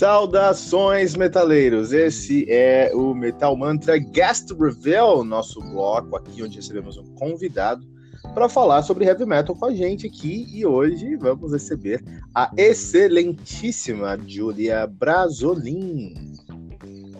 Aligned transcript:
Saudações, 0.00 1.14
metaleiros! 1.14 1.92
Esse 1.92 2.50
é 2.50 2.90
o 2.94 3.12
Metal 3.12 3.54
Mantra 3.54 3.98
Guest 3.98 4.50
Reveal, 4.58 5.22
nosso 5.22 5.60
bloco 5.60 6.16
aqui 6.16 6.42
onde 6.42 6.56
recebemos 6.56 6.96
um 6.96 7.04
convidado 7.16 7.86
para 8.32 8.48
falar 8.48 8.80
sobre 8.80 9.04
heavy 9.04 9.26
metal 9.26 9.54
com 9.54 9.66
a 9.66 9.74
gente 9.74 10.06
aqui. 10.06 10.46
E 10.54 10.64
hoje 10.64 11.16
vamos 11.16 11.52
receber 11.52 12.02
a 12.34 12.50
excelentíssima 12.56 14.18
Julia 14.26 14.86
Brasolin. 14.86 16.14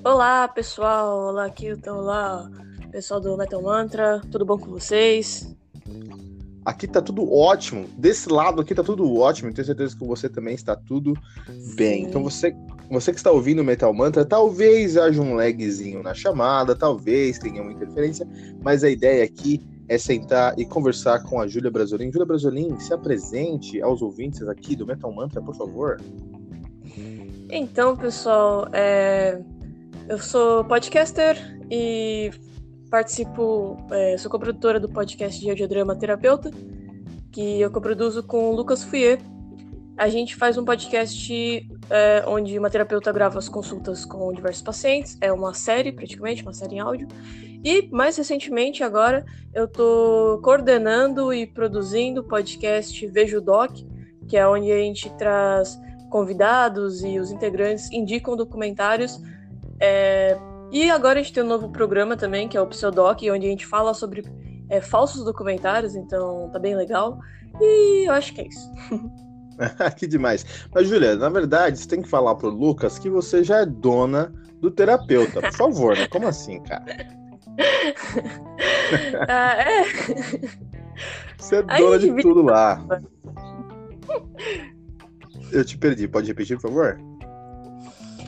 Olá, 0.02 0.48
pessoal! 0.48 1.28
Olá, 1.28 1.50
Kilton! 1.50 1.90
Olá, 1.90 2.50
pessoal 2.90 3.20
do 3.20 3.36
Metal 3.36 3.60
Mantra! 3.60 4.22
Tudo 4.32 4.46
bom 4.46 4.56
com 4.56 4.70
vocês? 4.70 5.54
Aqui 6.64 6.86
tá 6.86 7.00
tudo 7.00 7.32
ótimo. 7.32 7.88
Desse 7.96 8.30
lado 8.30 8.60
aqui 8.60 8.74
tá 8.74 8.82
tudo 8.82 9.16
ótimo. 9.16 9.52
Tenho 9.52 9.64
certeza 9.64 9.96
que 9.96 10.04
você 10.06 10.28
também 10.28 10.54
está 10.54 10.76
tudo 10.76 11.14
bem. 11.74 12.04
Então 12.04 12.22
você, 12.22 12.54
você 12.90 13.12
que 13.12 13.18
está 13.18 13.30
ouvindo 13.30 13.62
Metal 13.62 13.94
Mantra, 13.94 14.24
talvez 14.24 14.96
haja 14.96 15.22
um 15.22 15.34
lagzinho 15.34 16.02
na 16.02 16.12
chamada, 16.12 16.74
talvez 16.74 17.38
tenha 17.38 17.62
uma 17.62 17.72
interferência, 17.72 18.26
mas 18.62 18.82
a 18.82 18.90
ideia 18.90 19.24
aqui 19.24 19.62
é 19.88 19.96
sentar 19.96 20.58
e 20.58 20.64
conversar 20.64 21.22
com 21.22 21.40
a 21.40 21.46
Júlia 21.46 21.70
Brasolin. 21.70 22.10
Júlia 22.10 22.26
Brasolin, 22.26 22.78
se 22.78 22.92
apresente 22.92 23.80
aos 23.80 24.02
ouvintes 24.02 24.46
aqui 24.48 24.74
do 24.74 24.86
Metal 24.86 25.12
Mantra, 25.12 25.40
por 25.40 25.54
favor. 25.54 26.00
Então, 27.48 27.96
pessoal, 27.96 28.68
é... 28.72 29.40
eu 30.08 30.18
sou 30.18 30.64
podcaster 30.64 31.36
e 31.70 32.30
participo, 32.90 33.76
é, 33.92 34.18
sou 34.18 34.30
coprodutora 34.30 34.80
do 34.80 34.88
podcast 34.88 35.40
de 35.40 35.48
Audiodrama 35.48 35.94
Terapeuta, 35.94 36.50
que 37.30 37.60
eu 37.60 37.70
coproduzo 37.70 38.22
com 38.24 38.50
o 38.50 38.54
Lucas 38.54 38.82
Fouier. 38.82 39.20
A 40.00 40.08
gente 40.08 40.34
faz 40.34 40.56
um 40.56 40.64
podcast 40.64 41.68
é, 41.90 42.24
onde 42.26 42.58
uma 42.58 42.70
terapeuta 42.70 43.12
grava 43.12 43.38
as 43.38 43.50
consultas 43.50 44.06
com 44.06 44.32
diversos 44.32 44.62
pacientes. 44.62 45.18
É 45.20 45.30
uma 45.30 45.52
série, 45.52 45.92
praticamente, 45.92 46.42
uma 46.42 46.54
série 46.54 46.76
em 46.76 46.80
áudio. 46.80 47.06
E, 47.62 47.86
mais 47.92 48.16
recentemente, 48.16 48.82
agora, 48.82 49.26
eu 49.52 49.66
estou 49.66 50.40
coordenando 50.40 51.34
e 51.34 51.46
produzindo 51.46 52.22
o 52.22 52.24
podcast 52.24 53.06
Vejo 53.08 53.42
Doc, 53.42 53.72
que 54.26 54.38
é 54.38 54.48
onde 54.48 54.72
a 54.72 54.78
gente 54.78 55.10
traz 55.18 55.78
convidados 56.08 57.04
e 57.04 57.18
os 57.18 57.30
integrantes 57.30 57.92
indicam 57.92 58.34
documentários 58.34 59.20
é, 59.78 60.38
e 60.72 60.90
agora 60.90 61.18
a 61.18 61.22
gente 61.22 61.34
tem 61.34 61.42
um 61.42 61.48
novo 61.48 61.68
programa 61.68 62.16
também, 62.16 62.48
que 62.48 62.56
é 62.56 62.60
o 62.60 62.66
Pseudoc, 62.66 63.22
onde 63.30 63.46
a 63.46 63.50
gente 63.50 63.66
fala 63.66 63.92
sobre 63.92 64.24
é, 64.70 64.80
falsos 64.80 65.24
documentários, 65.24 65.94
então 65.94 66.48
tá 66.50 66.58
bem 66.58 66.74
legal. 66.74 67.18
E 67.60 68.08
eu 68.08 68.12
acho 68.12 68.32
que 68.32 68.40
é 68.40 68.46
isso. 68.46 68.70
que 69.96 70.06
demais. 70.06 70.44
Mas, 70.74 70.88
Julia, 70.88 71.16
na 71.16 71.28
verdade, 71.28 71.78
você 71.78 71.88
tem 71.88 72.02
que 72.02 72.08
falar 72.08 72.34
pro 72.34 72.48
Lucas 72.48 72.98
que 72.98 73.10
você 73.10 73.44
já 73.44 73.58
é 73.58 73.66
dona 73.66 74.32
do 74.60 74.70
terapeuta. 74.70 75.40
Por 75.40 75.52
favor, 75.52 75.96
né? 75.96 76.06
Como 76.06 76.26
assim, 76.28 76.62
cara? 76.62 76.84
ah, 79.28 79.56
é. 79.58 79.84
Você 81.38 81.56
é 81.56 81.62
dona 81.62 81.98
de 81.98 82.14
tudo 82.22 82.42
lá. 82.42 82.84
Eu 85.52 85.64
te 85.64 85.76
perdi. 85.78 86.06
Pode 86.08 86.28
repetir, 86.28 86.56
por 86.56 86.68
favor? 86.68 86.98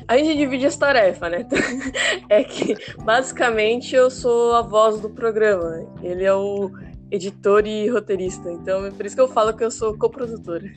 A 0.09 0.19
gente 0.19 0.37
divide 0.37 0.67
as 0.67 0.77
tarefas, 0.77 1.31
né? 1.31 1.47
é 2.29 2.43
que 2.43 2.77
basicamente 3.05 3.95
eu 3.95 4.11
sou 4.11 4.55
a 4.55 4.63
voz 4.63 5.01
do 5.01 5.09
programa. 5.09 5.87
Ele 6.03 6.25
é 6.25 6.35
o 6.35 6.71
editor 7.11 7.67
e 7.67 7.89
roteirista. 7.89 8.51
Então 8.51 8.85
é 8.87 8.91
por 8.91 9.07
isso 9.07 9.15
que 9.15 9.23
eu 9.23 9.29
falo 9.29 9.55
que 9.55 9.65
eu 9.65 9.71
sou 9.71 9.97
coprodutora. 9.97 10.71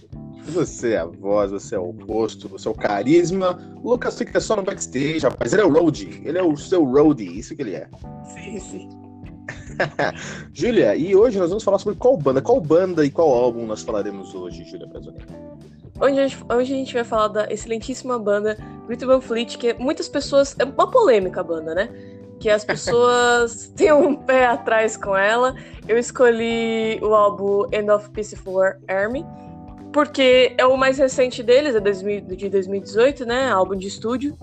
Você 0.48 0.94
é 0.94 1.00
a 1.00 1.06
voz, 1.06 1.52
você 1.52 1.76
é 1.76 1.80
o 1.80 1.92
rosto, 1.92 2.48
você 2.48 2.68
é 2.68 2.72
o 2.72 2.76
carisma. 2.76 3.60
O 3.84 3.92
Lucas 3.92 4.18
fica 4.18 4.40
só 4.40 4.56
no 4.56 4.64
backstage, 4.64 5.20
rapaz. 5.20 5.54
Ele 5.54 5.64
é 5.64 5.66
o 5.66 5.72
roadie. 5.72 6.22
Ele 6.24 6.38
é 6.38 6.44
o 6.44 6.56
seu 6.56 6.84
roadie. 6.84 7.40
Isso 7.40 7.56
que 7.56 7.62
ele 7.64 7.76
é. 7.76 7.88
Sim, 8.34 8.60
sim. 8.60 8.90
Júlia, 10.54 10.96
e 10.96 11.16
hoje 11.16 11.38
nós 11.40 11.50
vamos 11.50 11.64
falar 11.64 11.80
sobre 11.80 11.98
qual 11.98 12.16
banda, 12.16 12.42
qual 12.42 12.62
banda 12.62 13.06
e 13.06 13.10
qual 13.10 13.30
álbum 13.30 13.66
nós 13.66 13.82
falaremos 13.82 14.34
hoje, 14.34 14.64
Júlia 14.64 14.88
Brasolini? 14.88 15.26
Hoje 16.00 16.20
a, 16.20 16.28
gente, 16.28 16.46
hoje 16.50 16.74
a 16.74 16.78
gente 16.78 16.94
vai 16.94 17.04
falar 17.04 17.28
da 17.30 17.52
excelentíssima 17.52 18.20
banda 18.20 18.58
Greta 18.86 19.06
Van 19.06 19.22
Fleet, 19.22 19.58
que 19.58 19.74
muitas 19.76 20.08
pessoas. 20.08 20.56
É 20.60 20.64
uma 20.66 20.90
polêmica 20.90 21.40
a 21.40 21.44
banda, 21.44 21.74
né? 21.74 21.90
Que 22.40 22.50
as 22.50 22.66
pessoas 22.66 23.68
têm 23.76 23.94
um 23.94 24.16
pé 24.16 24.46
atrás 24.46 24.98
com 24.98 25.16
ela. 25.16 25.56
Eu 25.88 25.98
escolhi 25.98 27.00
o 27.02 27.14
álbum 27.14 27.66
End 27.72 27.90
of 27.90 28.10
Peaceful 28.10 28.62
Army, 28.88 29.26
porque 29.96 30.54
é 30.58 30.66
o 30.66 30.76
mais 30.76 30.98
recente 30.98 31.42
deles, 31.42 31.74
é 31.74 31.80
de 31.80 32.50
2018, 32.50 33.26
né? 33.26 33.50
Álbum 33.50 33.78
de 33.78 33.88
estúdio. 33.88 34.38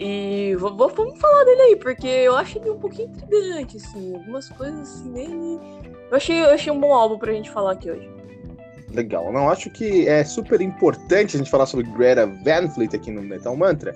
E 0.00 0.56
vamos 0.58 1.20
falar 1.20 1.44
dele 1.44 1.60
aí, 1.60 1.76
porque 1.76 2.06
eu 2.06 2.34
acho 2.34 2.56
ele 2.56 2.70
um 2.70 2.78
pouquinho 2.78 3.10
intrigante, 3.10 3.76
assim. 3.76 4.14
Algumas 4.14 4.48
coisas 4.48 4.80
assim. 4.80 5.60
Eu 6.10 6.16
achei, 6.16 6.40
eu 6.40 6.54
achei 6.54 6.72
um 6.72 6.80
bom 6.80 6.94
álbum 6.94 7.18
pra 7.18 7.34
gente 7.34 7.50
falar 7.50 7.72
aqui 7.72 7.90
hoje. 7.90 8.08
Legal. 8.90 9.30
Não 9.30 9.50
acho 9.50 9.68
que 9.68 10.08
é 10.08 10.24
super 10.24 10.62
importante 10.62 11.36
a 11.36 11.38
gente 11.38 11.50
falar 11.50 11.66
sobre 11.66 11.84
Greta 11.90 12.26
Van 12.26 12.70
Fleet 12.70 12.96
aqui 12.96 13.10
no 13.10 13.20
Metal 13.20 13.54
Mantra, 13.54 13.94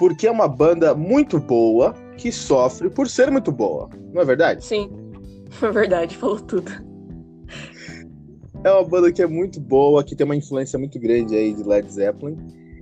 porque 0.00 0.26
é 0.26 0.30
uma 0.32 0.48
banda 0.48 0.96
muito 0.96 1.38
boa 1.38 1.94
que 2.16 2.32
sofre 2.32 2.90
por 2.90 3.06
ser 3.06 3.30
muito 3.30 3.52
boa. 3.52 3.88
Não 4.12 4.22
é 4.22 4.24
verdade? 4.24 4.64
Sim. 4.64 4.90
É 5.62 5.70
verdade, 5.70 6.16
falou 6.16 6.40
tudo. 6.40 6.93
É 8.64 8.70
uma 8.70 8.82
banda 8.82 9.12
que 9.12 9.22
é 9.22 9.26
muito 9.26 9.60
boa, 9.60 10.02
que 10.02 10.16
tem 10.16 10.24
uma 10.24 10.34
influência 10.34 10.78
muito 10.78 10.98
grande 10.98 11.36
aí 11.36 11.52
de 11.52 11.62
Led 11.62 11.86
Zeppelin. 11.92 12.36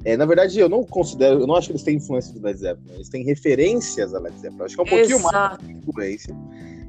É, 0.05 0.17
na 0.17 0.25
verdade, 0.25 0.59
eu 0.59 0.69
não 0.69 0.85
considero, 0.85 1.41
eu 1.41 1.47
não 1.47 1.57
acho 1.57 1.67
que 1.67 1.73
eles 1.73 1.83
têm 1.83 1.97
influência 1.97 2.33
de 2.33 2.41
Led 2.41 2.59
Zeppelin, 2.59 2.95
eles 2.95 3.09
têm 3.09 3.25
referências 3.25 4.15
a 4.15 4.21
Led 4.21 4.37
Zeppelin. 4.39 4.63
Acho 4.63 4.77
que 4.77 4.81
é 4.81 4.85
um 4.85 4.87
pouquinho 4.87 5.19
Exato. 5.19 5.33
mais 5.33 5.59
de 5.59 5.73
influência. 5.73 6.37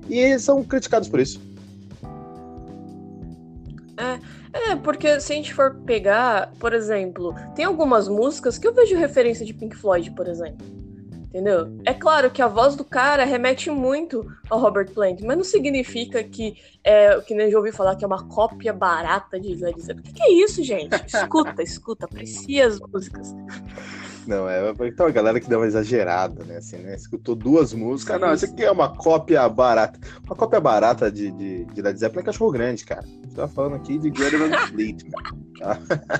E 0.07 0.19
eles 0.19 0.43
são 0.43 0.63
criticados 0.63 1.09
por 1.09 1.19
isso. 1.19 1.41
É, 3.97 4.71
é, 4.71 4.75
porque 4.75 5.19
se 5.19 5.33
a 5.33 5.35
gente 5.35 5.53
for 5.53 5.75
pegar, 5.85 6.51
por 6.59 6.73
exemplo, 6.73 7.33
tem 7.55 7.65
algumas 7.65 8.07
músicas 8.07 8.59
que 8.59 8.67
eu 8.67 8.73
vejo 8.73 8.95
referência 8.95 9.45
de 9.45 9.53
Pink 9.53 9.75
Floyd, 9.75 10.11
por 10.11 10.27
exemplo. 10.27 10.82
Entendeu? 11.33 11.79
É 11.83 11.95
claro 11.95 12.29
que 12.29 12.43
a 12.43 12.47
voz 12.47 12.75
do 12.75 12.83
cara 12.83 13.25
remete 13.25 13.71
muito 13.71 14.31
ao 14.51 14.59
Robert 14.59 14.91
Plant, 14.91 15.19
mas 15.21 15.35
não 15.35 15.43
significa 15.43 16.23
que, 16.23 16.55
é, 16.83 17.19
que 17.21 17.33
nem 17.33 17.47
eu 17.47 17.53
já 17.53 17.57
ouvi 17.57 17.71
falar 17.71 17.95
que 17.95 18.03
é 18.03 18.07
uma 18.07 18.27
cópia 18.27 18.71
barata 18.71 19.39
de 19.39 19.55
Led 19.55 19.81
Zeppelin. 19.81 20.01
O 20.01 20.03
que, 20.03 20.13
que 20.13 20.23
é 20.23 20.31
isso, 20.31 20.63
gente? 20.63 20.93
Escuta, 21.11 21.63
escuta, 21.63 22.05
aprecia 22.05 22.67
as 22.67 22.79
músicas. 22.79 23.33
Não, 24.27 24.49
é 24.49 24.73
tem 24.73 24.93
uma 24.99 25.11
galera 25.11 25.39
que 25.39 25.49
dá 25.49 25.57
uma 25.57 25.65
exagerada, 25.65 26.43
né? 26.45 26.57
Assim, 26.57 26.77
né? 26.77 26.95
Escutou 26.95 27.35
duas 27.35 27.73
músicas. 27.73 28.19
Não, 28.19 28.33
isso 28.33 28.45
aqui 28.45 28.63
é 28.63 28.71
uma 28.71 28.89
cópia 28.95 29.47
barata. 29.49 29.99
Uma 30.25 30.35
cópia 30.35 30.59
barata 30.59 31.11
de, 31.11 31.31
de, 31.31 31.65
de 31.65 31.81
Led 31.81 31.99
Zeppelin 31.99 32.21
é 32.21 32.25
cachorro 32.25 32.51
grande, 32.51 32.85
cara. 32.85 33.03
A 33.03 33.05
gente 33.05 33.35
tá 33.35 33.47
falando 33.47 33.75
aqui 33.75 33.97
de 33.97 34.09
Greta 34.09 34.67
Fleet, 34.67 35.03
tá? 35.59 35.79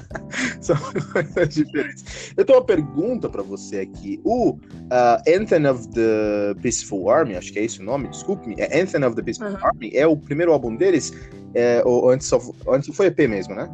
São 0.62 0.76
coisas 0.78 1.50
diferentes. 1.54 2.34
Eu 2.36 2.46
tenho 2.46 2.60
uma 2.60 2.66
pergunta 2.66 3.30
pra 3.30 3.42
você 3.42 3.80
aqui. 3.80 4.20
O 4.24 4.52
uh, 4.52 4.60
Anthem 5.28 5.66
of 5.68 5.88
the 5.90 6.56
Peaceful 6.62 7.10
Army, 7.10 7.36
acho 7.36 7.54
que 7.54 7.60
é 7.60 7.64
esse 7.64 7.80
o 7.80 7.84
nome, 7.84 8.08
desculpe-me. 8.10 8.56
É 8.58 8.82
Anthem 8.82 9.04
of 9.04 9.16
the 9.16 9.22
Peaceful 9.22 9.50
uhum. 9.50 9.66
Army, 9.66 9.92
é 9.94 10.06
o 10.06 10.18
primeiro 10.18 10.52
álbum 10.52 10.76
deles? 10.76 11.14
É, 11.54 11.84
ou 11.86 12.10
antes, 12.10 12.28
só, 12.28 12.40
antes 12.68 12.94
foi 12.96 13.08
EP 13.08 13.20
mesmo, 13.30 13.54
né? 13.54 13.70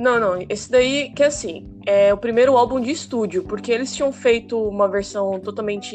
Não, 0.00 0.18
não. 0.18 0.46
Esse 0.48 0.70
daí, 0.70 1.10
que 1.10 1.22
é 1.22 1.26
assim, 1.26 1.68
é 1.84 2.12
o 2.12 2.16
primeiro 2.16 2.56
álbum 2.56 2.80
de 2.80 2.90
estúdio, 2.90 3.44
porque 3.44 3.70
eles 3.70 3.94
tinham 3.94 4.10
feito 4.10 4.58
uma 4.66 4.88
versão 4.88 5.38
totalmente 5.38 5.94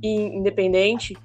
independente, 0.00 1.16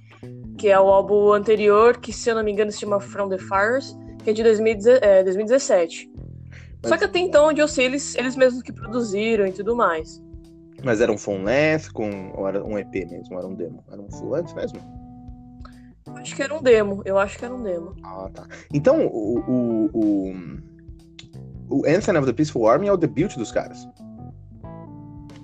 que 0.58 0.68
é 0.68 0.80
o 0.80 0.88
álbum 0.88 1.32
anterior, 1.32 1.98
que 1.98 2.12
se 2.12 2.28
eu 2.28 2.34
não 2.34 2.44
me 2.44 2.52
engano 2.52 2.72
se 2.72 2.80
chama 2.80 3.00
From 3.00 3.30
the 3.30 3.38
Fires, 3.38 3.96
que 4.24 4.32
é 4.32 4.34
de 4.34 4.42
2017. 4.42 6.10
Mas... 6.82 6.90
Só 6.90 6.98
que 6.98 7.04
até 7.04 7.20
então, 7.20 7.50
onde 7.50 7.62
eu 7.62 7.68
sei, 7.68 7.86
eles, 7.86 8.16
eles 8.16 8.36
mesmos 8.36 8.64
que 8.64 8.74
produziram 8.74 9.46
e 9.46 9.52
tudo 9.52 9.76
mais. 9.76 10.20
Mas 10.84 11.02
era 11.02 11.12
um 11.12 11.44
length 11.44 11.92
com, 11.94 12.32
ou 12.36 12.48
era 12.48 12.66
um 12.66 12.80
EP 12.80 12.96
mesmo? 13.12 13.38
Era 13.38 13.46
um 13.46 13.54
demo? 13.54 13.84
Era 13.92 14.02
um 14.02 14.10
full 14.10 14.32
length 14.32 14.56
mesmo? 14.56 14.80
acho 16.16 16.36
que 16.36 16.42
era 16.42 16.56
um 16.56 16.64
demo. 16.64 17.04
Eu 17.06 17.20
acho 17.20 17.38
que 17.38 17.46
era 17.46 17.54
um 17.54 17.62
demo. 17.62 17.96
Ah, 18.04 18.28
tá. 18.34 18.48
Então, 18.74 19.06
o, 19.06 19.40
o, 19.40 19.90
o 19.94 20.68
o 21.70 21.84
Anthem 21.88 22.18
of 22.18 22.26
the 22.26 22.34
Peaceful 22.34 22.68
Army 22.68 22.88
é 22.88 22.92
o 22.92 22.98
debut 22.98 23.36
dos 23.36 23.52
caras. 23.52 23.88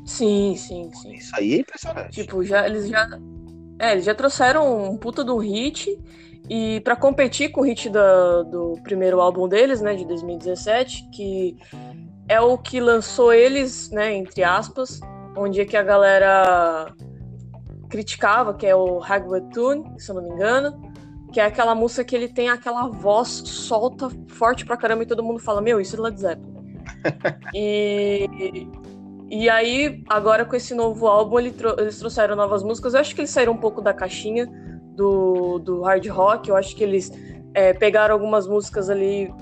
Sim, 0.05 0.55
sim, 0.57 0.91
sim. 0.93 1.13
Isso 1.13 1.35
aí 1.35 1.55
é 1.55 1.57
impressionante. 1.59 2.21
Tipo, 2.21 2.43
já, 2.43 2.65
eles 2.65 2.87
já. 2.87 3.07
É, 3.79 3.93
eles 3.93 4.05
já 4.05 4.13
trouxeram 4.13 4.91
um 4.91 4.97
puta 4.97 5.23
do 5.23 5.37
hit. 5.37 5.97
E 6.49 6.81
para 6.81 6.95
competir 6.95 7.51
com 7.51 7.61
o 7.61 7.63
hit 7.63 7.89
da, 7.89 8.43
do 8.43 8.77
primeiro 8.83 9.21
álbum 9.21 9.47
deles, 9.47 9.79
né, 9.79 9.95
de 9.95 10.05
2017, 10.05 11.09
que 11.09 11.57
é 12.27 12.39
o 12.41 12.57
que 12.57 12.81
lançou 12.81 13.31
eles, 13.31 13.89
né, 13.91 14.13
entre 14.13 14.43
aspas, 14.43 14.99
onde 15.37 15.61
é 15.61 15.65
que 15.65 15.77
a 15.77 15.83
galera 15.83 16.93
criticava, 17.89 18.53
que 18.53 18.67
é 18.67 18.75
o 18.75 19.01
Hagway 19.01 19.41
Tune, 19.53 19.85
se 19.97 20.11
eu 20.11 20.15
não 20.15 20.23
me 20.23 20.31
engano 20.31 20.82
que 21.33 21.39
é 21.39 21.45
aquela 21.45 21.73
música 21.73 22.03
que 22.03 22.15
ele 22.15 22.27
tem 22.27 22.47
aquela 22.47 22.87
voz 22.87 23.27
solta 23.27 24.07
forte 24.27 24.63
pra 24.63 24.77
caramba 24.77 25.01
e 25.01 25.07
todo 25.07 25.23
mundo 25.23 25.39
fala, 25.39 25.61
meu, 25.61 25.81
isso 25.81 25.95
é 25.95 25.99
Led 25.99 26.19
Zeppelin. 26.19 26.53
e, 27.55 28.67
e 29.31 29.49
aí, 29.49 30.03
agora 30.07 30.45
com 30.45 30.55
esse 30.55 30.75
novo 30.75 31.07
álbum, 31.07 31.39
ele 31.39 31.51
tro 31.51 31.75
eles 31.79 31.97
trouxeram 31.97 32.35
novas 32.35 32.61
músicas. 32.61 32.93
Eu 32.93 32.99
acho 32.99 33.15
que 33.15 33.21
eles 33.21 33.31
saíram 33.31 33.53
um 33.53 33.57
pouco 33.57 33.81
da 33.81 33.91
caixinha 33.95 34.47
do, 34.95 35.57
do 35.57 35.81
hard 35.81 36.05
rock. 36.07 36.49
Eu 36.49 36.55
acho 36.55 36.75
que 36.75 36.83
eles 36.83 37.11
é, 37.55 37.73
pegaram 37.73 38.13
algumas 38.13 38.47
músicas 38.47 38.87
ali. 38.87 39.33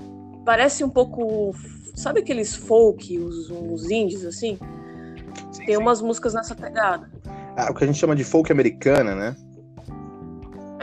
Parece 0.46 0.82
um 0.82 0.88
pouco. 0.88 1.54
Sabe 1.94 2.20
aqueles 2.20 2.56
folk, 2.56 3.18
os, 3.18 3.50
os 3.50 3.90
indies, 3.90 4.24
assim? 4.24 4.58
Sim, 5.52 5.66
Tem 5.66 5.74
sim. 5.74 5.76
umas 5.76 6.00
músicas 6.00 6.32
nessa 6.32 6.54
pegada. 6.54 7.10
Ah, 7.54 7.70
o 7.70 7.74
que 7.74 7.84
a 7.84 7.86
gente 7.86 7.98
chama 7.98 8.16
de 8.16 8.24
folk 8.24 8.50
americana, 8.50 9.14
né? 9.14 9.36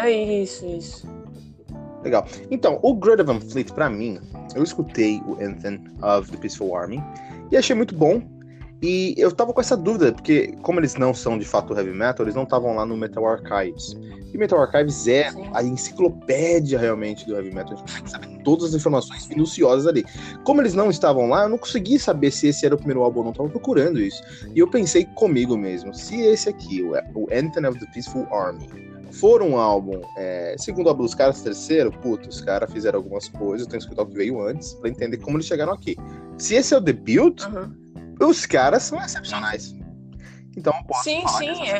É 0.01 0.12
isso, 0.12 0.66
isso. 0.66 1.07
Legal. 2.04 2.25
Então, 2.50 2.80
o 2.81 2.94
Greta 2.96 3.24
Van 3.24 3.40
Fleet, 3.40 3.72
pra 3.74 3.90
mim, 3.90 4.19
eu 4.56 4.63
escutei 4.63 5.22
o 5.25 5.34
Anthem 5.34 5.84
of 6.01 6.31
the 6.31 6.38
Peaceful 6.38 6.75
Army 6.75 7.04
e 7.51 7.57
achei 7.57 7.75
muito 7.75 7.94
bom. 7.96 8.22
E 8.81 9.13
eu 9.18 9.30
tava 9.30 9.51
com 9.51 9.60
essa 9.60 9.75
dúvida, 9.75 10.13
porque 10.13 10.54
como 10.62 10.80
eles 10.80 10.96
não 10.96 11.13
são 11.13 11.38
de 11.38 11.44
fato 11.44 11.75
heavy 11.75 11.92
metal, 11.92 12.25
eles 12.25 12.36
não 12.36 12.44
estavam 12.44 12.75
lá 12.75 12.86
no 12.86 12.96
Metal 12.96 13.25
Archives. 13.28 13.98
E 14.34 14.38
Metal 14.38 14.62
Archives 14.62 15.06
é 15.06 15.30
Sim. 15.31 15.50
a 15.54 15.62
enciclopédia 15.62 16.80
realmente 16.80 17.25
do 17.25 17.36
heavy 17.36 17.54
metal. 17.54 17.74
A 17.74 17.75
gente 17.75 17.92
consegue 17.92 18.10
saber 18.10 18.44
todas 18.44 18.69
as 18.69 18.75
informações 18.75 19.28
minuciosas 19.28 19.86
ali. 19.86 20.06
Como 20.46 20.62
eles 20.62 20.74
não 20.74 20.90
estavam 20.90 21.28
lá, 21.28 21.44
eu 21.44 21.50
não 21.50 21.57
consegui 21.57 22.00
saber 22.00 22.31
se 22.31 22.48
esse 22.48 22.66
era 22.66 22.74
o 22.74 22.78
primeiro 22.78 23.04
álbum 23.04 23.19
ou 23.19 23.25
não. 23.25 23.31
Eu 23.31 23.38
tava 23.38 23.50
procurando 23.50 24.00
isso. 24.00 24.24
E 24.56 24.60
eu 24.60 24.69
pensei 24.69 25.04
comigo 25.16 25.57
mesmo, 25.57 25.94
se 25.94 26.22
esse 26.22 26.48
aqui, 26.48 26.81
o 26.81 27.28
Anthem 27.34 27.66
of 27.66 27.78
the 27.80 27.86
Peaceful 27.94 28.28
Army, 28.31 28.66
for 29.12 29.42
um 29.42 29.58
álbum, 29.58 30.02
é, 30.18 30.56
segundo 30.58 30.88
o 30.88 30.90
álbum 30.90 31.04
dos 31.04 31.16
caras, 31.16 31.42
terceiro, 31.42 31.92
puto, 31.92 32.30
os 32.30 32.42
caras 32.42 32.72
fizeram 32.72 33.00
algumas 33.00 33.28
coisas, 33.30 33.62
eu 33.66 33.70
tenho 33.70 33.80
que 33.80 33.86
escutar 33.86 34.04
o 34.04 34.08
que 34.08 34.16
veio 34.16 34.42
antes, 34.42 34.74
pra 34.74 34.90
entender 34.90 35.18
como 35.18 35.38
eles 35.38 35.46
chegaram 35.48 35.74
aqui. 35.74 35.96
Se 36.38 36.56
esse 36.56 36.74
é 36.74 36.78
o 36.78 36.82
debut, 36.82 37.42
uhum. 37.44 38.28
os 38.28 38.46
caras 38.46 38.84
são 38.84 39.00
excepcionais. 39.02 39.76
Então, 40.56 40.74
posso 40.88 41.04
Sim, 41.04 41.28
sim, 41.38 41.70
é. 41.70 41.80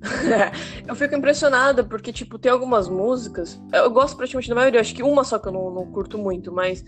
eu 0.86 0.94
fico 0.94 1.14
impressionada, 1.14 1.82
porque, 1.82 2.12
tipo, 2.12 2.38
tem 2.38 2.50
algumas 2.50 2.88
músicas. 2.88 3.60
Eu 3.72 3.90
gosto 3.90 4.16
praticamente 4.16 4.48
da 4.48 4.54
maioria, 4.54 4.80
acho 4.80 4.94
que 4.94 5.02
uma 5.02 5.24
só 5.24 5.38
que 5.38 5.48
eu 5.48 5.52
não, 5.52 5.70
não 5.70 5.86
curto 5.86 6.16
muito, 6.16 6.52
mas 6.52 6.84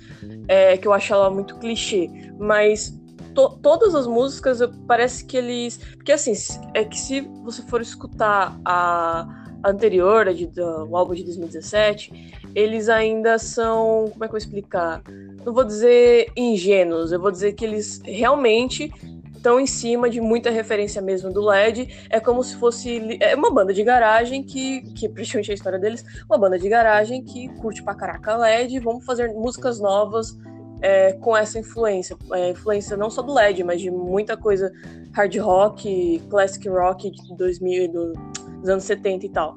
é, 0.49 0.77
que 0.77 0.87
eu 0.87 0.93
acho 0.93 1.13
ela 1.13 1.31
muito 1.31 1.57
clichê. 1.59 2.09
Mas 2.39 3.00
to, 3.35 3.59
todas 3.63 3.95
as 3.95 4.07
músicas 4.07 4.59
parece 4.87 5.25
que 5.25 5.37
eles. 5.37 5.79
Porque 5.97 6.13
assim, 6.13 6.33
é 6.75 6.85
que 6.85 6.99
se 6.99 7.21
você 7.43 7.63
for 7.63 7.81
escutar 7.81 8.59
a, 8.65 9.27
anterior, 9.65 10.29
a 10.29 10.33
de, 10.33 10.47
do, 10.47 10.87
o 10.89 10.97
álbum 10.97 11.15
de 11.15 11.25
2017, 11.25 12.51
eles 12.55 12.89
ainda 12.89 13.39
são. 13.39 14.11
Como 14.13 14.25
é 14.25 14.29
que 14.29 14.31
eu 14.31 14.31
vou 14.31 14.39
explicar? 14.39 15.03
Não 15.45 15.53
vou 15.53 15.65
dizer 15.65 16.33
ingênuos, 16.37 17.13
eu 17.13 17.21
vou 17.21 17.31
dizer 17.31 17.53
que 17.55 17.65
eles 17.65 18.01
realmente 18.05 18.93
estão 19.35 19.59
em 19.59 19.67
cima 19.67 20.11
de 20.11 20.21
muita 20.21 20.51
referência 20.51 21.01
mesmo 21.01 21.33
do 21.33 21.41
LED. 21.41 22.07
É 22.11 22.21
como 22.21 22.45
se 22.45 22.57
fosse 22.57 23.19
é 23.21 23.35
uma 23.35 23.51
banda 23.51 23.73
de 23.73 23.83
garagem 23.83 24.43
que, 24.43 24.83
que 24.93 25.09
praticamente 25.09 25.51
a 25.51 25.55
história 25.55 25.79
deles, 25.79 26.05
uma 26.29 26.39
banda 26.39 26.59
de 26.59 26.69
garagem 26.69 27.23
que 27.23 27.49
curte 27.55 27.83
pra 27.83 27.95
caraca 27.95 28.37
LED, 28.37 28.79
vamos 28.81 29.05
fazer 29.05 29.33
músicas 29.33 29.81
novas 29.81 30.37
é, 30.81 31.13
com 31.15 31.37
essa 31.37 31.59
influência. 31.59 32.17
É, 32.33 32.51
influência 32.51 32.97
não 32.97 33.11
só 33.11 33.23
do 33.23 33.33
LED, 33.33 33.65
mas 33.65 33.81
de 33.81 33.91
muita 33.91 34.37
coisa 34.37 34.73
hard 35.13 35.37
rock, 35.39 36.23
classic 36.29 36.69
rock 36.69 37.11
de 37.11 37.37
2000, 37.37 37.93
do, 37.93 38.13
dos 38.61 38.69
anos 38.69 38.85
70 38.85 39.27
e 39.27 39.29
tal. 39.29 39.57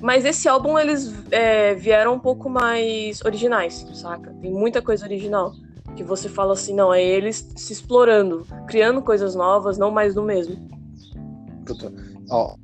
Mas 0.00 0.24
esse 0.24 0.48
álbum 0.48 0.78
eles 0.78 1.14
é, 1.30 1.74
vieram 1.74 2.14
um 2.14 2.18
pouco 2.18 2.50
mais 2.50 3.24
originais, 3.24 3.86
saca? 3.94 4.34
Tem 4.40 4.52
muita 4.52 4.82
coisa 4.82 5.04
original. 5.04 5.52
Que 5.94 6.02
você 6.02 6.28
fala 6.28 6.54
assim, 6.54 6.74
não, 6.74 6.92
é 6.92 7.02
eles 7.02 7.48
se 7.54 7.72
explorando, 7.72 8.46
criando 8.66 9.02
coisas 9.02 9.34
novas, 9.34 9.78
não 9.78 9.90
mais 9.90 10.14
do 10.14 10.22
mesmo. 10.22 10.56
Ó, 12.30 12.56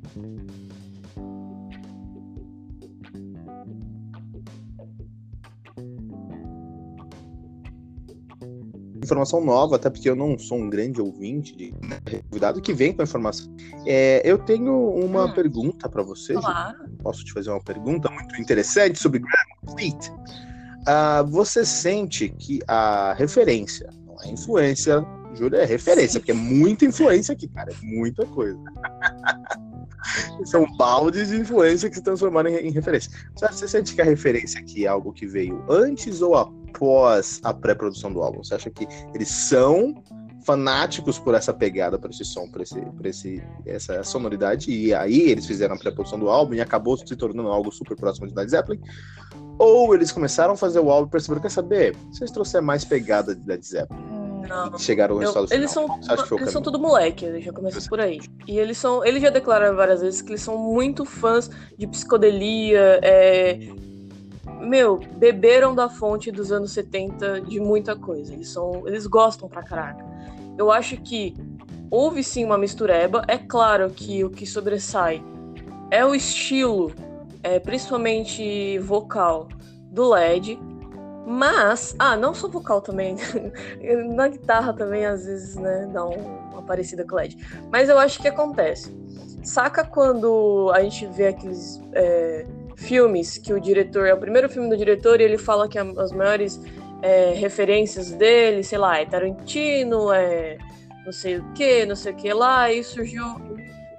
informação 9.09 9.41
nova, 9.43 9.75
até 9.75 9.89
porque 9.89 10.09
eu 10.09 10.15
não 10.15 10.37
sou 10.37 10.59
um 10.59 10.69
grande 10.69 11.01
ouvinte 11.01 11.55
de 11.55 11.73
convidado 12.29 12.61
que 12.61 12.73
vem 12.73 12.93
com 12.93 13.01
a 13.01 13.03
informação. 13.03 13.51
É, 13.85 14.21
eu 14.23 14.37
tenho 14.37 14.89
uma 14.89 15.25
hum, 15.25 15.33
pergunta 15.33 15.89
para 15.89 16.03
você. 16.03 16.33
Claro. 16.35 16.77
Posso 17.01 17.23
te 17.25 17.33
fazer 17.33 17.49
uma 17.49 17.61
pergunta 17.61 18.09
muito 18.11 18.39
interessante 18.39 18.99
sobre 18.99 19.19
Graham 19.19 19.73
Fleet? 19.73 20.09
Uh, 20.09 21.27
você 21.27 21.65
sente 21.65 22.29
que 22.29 22.59
a 22.67 23.13
referência, 23.13 23.89
não 24.05 24.15
é 24.21 24.29
influência, 24.29 25.05
Júlia, 25.33 25.57
é 25.59 25.65
referência, 25.65 26.13
Sim. 26.13 26.19
porque 26.19 26.31
é 26.31 26.35
muita 26.35 26.85
influência 26.85 27.33
aqui, 27.33 27.47
cara, 27.47 27.71
é 27.71 27.85
muita 27.85 28.25
coisa. 28.27 28.59
São 30.45 30.65
baldes 30.77 31.29
de 31.29 31.37
influência 31.37 31.89
que 31.89 31.95
se 31.95 32.03
transformaram 32.03 32.49
em, 32.49 32.67
em 32.67 32.71
referência. 32.71 33.11
Você 33.35 33.67
sente 33.67 33.93
que 33.93 34.01
a 34.01 34.05
referência 34.05 34.59
aqui 34.59 34.85
é 34.85 34.87
algo 34.87 35.11
que 35.11 35.27
veio 35.27 35.63
antes 35.69 36.21
ou 36.21 36.35
após 36.35 37.39
a 37.43 37.53
pré-produção 37.53 38.11
do 38.11 38.21
álbum? 38.21 38.43
Você 38.43 38.55
acha 38.55 38.69
que 38.69 38.87
eles 39.13 39.29
são 39.29 40.01
fanáticos 40.43 41.19
por 41.19 41.35
essa 41.35 41.53
pegada, 41.53 41.99
por 41.99 42.09
esse 42.09 42.25
som, 42.25 42.47
por, 42.47 42.61
esse, 42.61 42.79
por 42.79 43.05
esse, 43.05 43.43
essa 43.65 44.03
sonoridade, 44.03 44.71
e 44.71 44.93
aí 44.93 45.29
eles 45.29 45.45
fizeram 45.45 45.75
a 45.75 45.77
pré-produção 45.77 46.17
do 46.17 46.29
álbum 46.29 46.53
e 46.53 46.61
acabou 46.61 46.97
se 46.97 47.15
tornando 47.15 47.49
algo 47.49 47.71
super 47.71 47.95
próximo 47.95 48.27
de 48.27 48.33
Led 48.33 48.49
Zeppelin? 48.49 48.81
Ou 49.57 49.93
eles 49.93 50.11
começaram 50.11 50.53
a 50.53 50.57
fazer 50.57 50.79
o 50.79 50.89
álbum 50.89 51.07
e 51.07 51.11
perceberam, 51.11 51.41
quer 51.41 51.51
saber, 51.51 51.95
se 52.11 52.21
eles 52.21 52.31
trouxerem 52.31 52.65
mais 52.65 52.85
pegada 52.85 53.35
de 53.35 53.45
Led 53.45 53.65
Zeppelin? 53.65 54.18
Não. 54.49 54.77
Chegaram 54.79 55.15
ao 55.15 55.19
resultado 55.19 55.53
Eles 55.53 55.71
são, 55.71 55.87
eles 56.39 56.51
são 56.51 56.61
tudo 56.61 56.79
moleque, 56.79 57.23
ele 57.23 57.39
já 57.39 57.53
começa 57.53 57.87
por 57.87 57.99
aí. 57.99 58.19
E 58.47 58.57
eles 58.57 58.77
são. 58.77 59.05
Eles 59.05 59.21
já 59.21 59.29
declararam 59.29 59.75
várias 59.75 60.01
vezes 60.01 60.21
que 60.21 60.31
eles 60.31 60.41
são 60.41 60.57
muito 60.57 61.05
fãs 61.05 61.49
de 61.77 61.85
psicodelia. 61.85 62.99
É, 63.03 63.59
meu, 64.59 64.99
beberam 65.17 65.75
da 65.75 65.87
fonte 65.87 66.31
dos 66.31 66.51
anos 66.51 66.71
70 66.71 67.41
de 67.41 67.59
muita 67.59 67.95
coisa. 67.95 68.33
Eles 68.33 68.49
são. 68.49 68.87
Eles 68.87 69.05
gostam 69.05 69.47
pra 69.47 69.61
caraca. 69.61 70.03
Eu 70.57 70.71
acho 70.71 70.97
que 70.97 71.35
houve 71.91 72.23
sim 72.23 72.43
uma 72.43 72.57
mistureba. 72.57 73.23
É 73.27 73.37
claro 73.37 73.89
que 73.91 74.23
o 74.23 74.29
que 74.29 74.45
sobressai 74.45 75.23
é 75.91 76.05
o 76.05 76.15
estilo, 76.15 76.91
é, 77.43 77.59
principalmente 77.59 78.79
vocal, 78.79 79.47
do 79.91 80.09
LED 80.09 80.59
Mas, 81.31 81.95
ah, 81.99 82.17
não 82.17 82.33
só 82.33 82.47
vocal 82.47 82.81
também. 82.81 83.15
Na 84.15 84.27
guitarra 84.27 84.73
também, 84.73 85.05
às 85.05 85.27
vezes, 85.27 85.55
né, 85.57 85.87
dá 85.93 86.03
um, 86.03 86.17
uma 86.51 86.63
parecida 86.63 87.05
com 87.05 87.15
LED. 87.15 87.37
Mas 87.71 87.87
eu 87.87 87.99
acho 87.99 88.19
que 88.19 88.27
acontece. 88.27 88.91
Saca 89.43 89.83
quando 89.85 90.71
a 90.73 90.81
gente 90.81 91.05
vê 91.05 91.27
aqueles 91.27 91.79
é, 91.93 92.47
filmes 92.75 93.37
que 93.37 93.53
o 93.53 93.59
diretor, 93.61 94.07
é 94.07 94.13
o 94.15 94.17
primeiro 94.17 94.49
filme 94.49 94.69
do 94.69 94.75
diretor 94.75 95.21
e 95.21 95.23
ele 95.23 95.37
fala 95.37 95.69
que 95.69 95.77
as 95.77 96.11
maiores 96.11 96.59
é, 97.03 97.33
referências 97.35 98.09
dele, 98.11 98.63
sei 98.63 98.79
lá, 98.79 98.99
é 98.99 99.05
Tarantino, 99.05 100.11
é 100.11 100.57
não 101.05 101.13
sei 101.13 101.37
o 101.37 101.53
que, 101.53 101.85
não 101.85 101.95
sei 101.95 102.11
o 102.11 102.15
que 102.15 102.33
lá, 102.33 102.71
e 102.71 102.83
surgiu. 102.83 103.23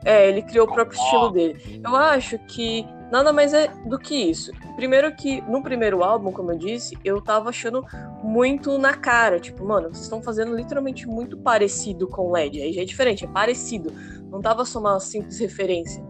É, 0.04 0.28
ele 0.28 0.42
criou 0.42 0.66
o 0.66 0.72
próprio 0.72 1.00
estilo 1.00 1.30
dele. 1.30 1.80
Eu 1.84 1.94
acho 1.94 2.36
que 2.40 2.84
nada 3.10 3.32
mais 3.32 3.52
é 3.52 3.68
do 3.84 3.98
que 3.98 4.14
isso. 4.14 4.52
Primeiro 4.76 5.14
que 5.14 5.40
no 5.42 5.62
primeiro 5.62 6.02
álbum, 6.02 6.32
como 6.32 6.52
eu 6.52 6.58
disse, 6.58 6.96
eu 7.04 7.20
tava 7.20 7.50
achando 7.50 7.84
muito 8.22 8.78
na 8.78 8.94
cara. 8.94 9.40
Tipo, 9.40 9.64
mano, 9.64 9.88
vocês 9.88 10.02
estão 10.02 10.22
fazendo 10.22 10.54
literalmente 10.54 11.06
muito 11.06 11.36
parecido 11.36 12.06
com 12.06 12.30
LED. 12.30 12.62
Aí 12.62 12.72
já 12.72 12.82
é 12.82 12.84
diferente, 12.84 13.24
é 13.24 13.28
parecido. 13.28 13.92
Não 14.30 14.40
tava 14.40 14.64
só 14.64 14.78
uma 14.78 15.00
simples 15.00 15.38
referência. 15.38 16.02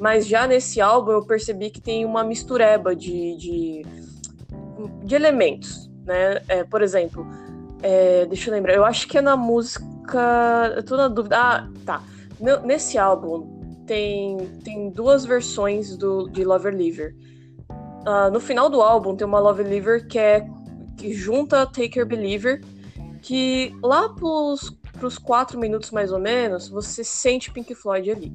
Mas 0.00 0.26
já 0.26 0.46
nesse 0.46 0.80
álbum 0.80 1.12
eu 1.12 1.24
percebi 1.24 1.70
que 1.70 1.80
tem 1.80 2.04
uma 2.04 2.24
mistureba 2.24 2.94
de, 2.94 3.36
de, 3.36 3.86
de 5.04 5.14
elementos, 5.14 5.90
né? 6.04 6.40
É, 6.48 6.64
por 6.64 6.82
exemplo, 6.82 7.26
é, 7.82 8.24
deixa 8.26 8.48
eu 8.48 8.54
lembrar, 8.54 8.74
eu 8.74 8.84
acho 8.84 9.08
que 9.08 9.18
é 9.18 9.20
na 9.20 9.36
música. 9.36 9.84
Eu 10.76 10.84
tô 10.84 10.96
na 10.96 11.08
dúvida. 11.08 11.36
Ah, 11.36 11.68
tá. 11.84 12.02
Nesse 12.64 12.96
álbum 12.96 13.57
tem, 13.88 14.36
tem 14.62 14.90
duas 14.90 15.24
versões 15.24 15.96
do, 15.96 16.28
de 16.28 16.44
Lover 16.44 16.74
Lever. 16.74 17.16
Uh, 18.06 18.30
no 18.30 18.38
final 18.38 18.70
do 18.70 18.80
álbum 18.80 19.16
tem 19.16 19.26
uma 19.26 19.40
Love 19.40 19.62
Lever 19.62 20.06
que 20.06 20.18
é 20.18 20.46
que 20.96 21.12
junta 21.12 21.66
Take 21.66 21.98
Your 21.98 22.08
Believer, 22.08 22.60
que 23.22 23.72
lá 23.82 24.08
pros, 24.08 24.70
pros 24.98 25.16
quatro 25.16 25.58
minutos 25.58 25.90
mais 25.90 26.12
ou 26.12 26.18
menos, 26.18 26.68
você 26.68 27.02
sente 27.02 27.50
Pink 27.50 27.74
Floyd 27.74 28.10
ali. 28.10 28.32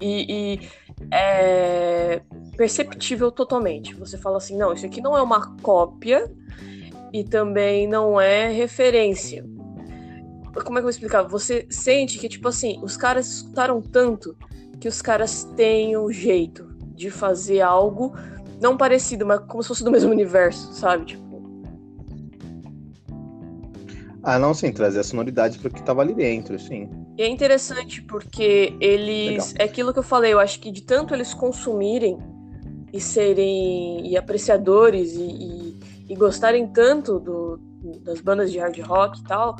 E, 0.00 0.60
e, 0.62 0.68
é 1.12 2.22
perceptível 2.56 3.30
totalmente. 3.30 3.94
Você 3.94 4.16
fala 4.16 4.38
assim, 4.38 4.56
não, 4.56 4.72
isso 4.72 4.86
aqui 4.86 5.00
não 5.00 5.16
é 5.16 5.22
uma 5.22 5.54
cópia 5.56 6.30
e 7.12 7.22
também 7.22 7.86
não 7.86 8.20
é 8.20 8.48
referência. 8.48 9.44
Como 10.54 10.60
é 10.60 10.62
que 10.62 10.78
eu 10.78 10.82
vou 10.82 10.90
explicar? 10.90 11.22
Você 11.24 11.66
sente 11.70 12.18
que, 12.18 12.28
tipo 12.28 12.48
assim, 12.48 12.80
os 12.82 12.96
caras 12.96 13.28
escutaram 13.28 13.82
tanto 13.82 14.36
que 14.80 14.88
os 14.88 15.02
caras 15.02 15.44
têm 15.56 15.96
um 15.96 16.10
jeito 16.10 16.68
de 16.94 17.10
fazer 17.10 17.60
algo 17.60 18.14
não 18.60 18.76
parecido, 18.76 19.24
mas 19.24 19.40
como 19.40 19.62
se 19.62 19.68
fosse 19.68 19.84
do 19.84 19.90
mesmo 19.90 20.10
universo, 20.10 20.72
sabe? 20.72 21.06
Tipo. 21.06 21.28
Ah, 24.22 24.38
não, 24.38 24.52
sim, 24.52 24.72
trazer 24.72 25.00
a 25.00 25.04
sonoridade 25.04 25.58
para 25.58 25.68
o 25.68 25.70
que 25.70 25.82
tava 25.82 26.02
ali 26.02 26.12
dentro, 26.12 26.58
sim. 26.58 26.88
E 27.16 27.22
é 27.22 27.28
interessante 27.28 28.02
porque 28.02 28.76
eles. 28.80 29.52
Legal. 29.52 29.54
É 29.58 29.64
aquilo 29.64 29.92
que 29.92 29.98
eu 29.98 30.02
falei, 30.02 30.32
eu 30.32 30.40
acho 30.40 30.60
que 30.60 30.70
de 30.70 30.82
tanto 30.82 31.14
eles 31.14 31.32
consumirem 31.32 32.18
e 32.92 33.00
serem 33.00 34.06
e 34.06 34.16
apreciadores 34.16 35.12
e, 35.12 35.22
e, 35.22 35.78
e 36.08 36.16
gostarem 36.16 36.66
tanto 36.68 37.18
do, 37.18 37.58
das 38.02 38.20
bandas 38.20 38.50
de 38.50 38.58
hard 38.58 38.78
rock 38.80 39.20
e 39.20 39.24
tal, 39.24 39.56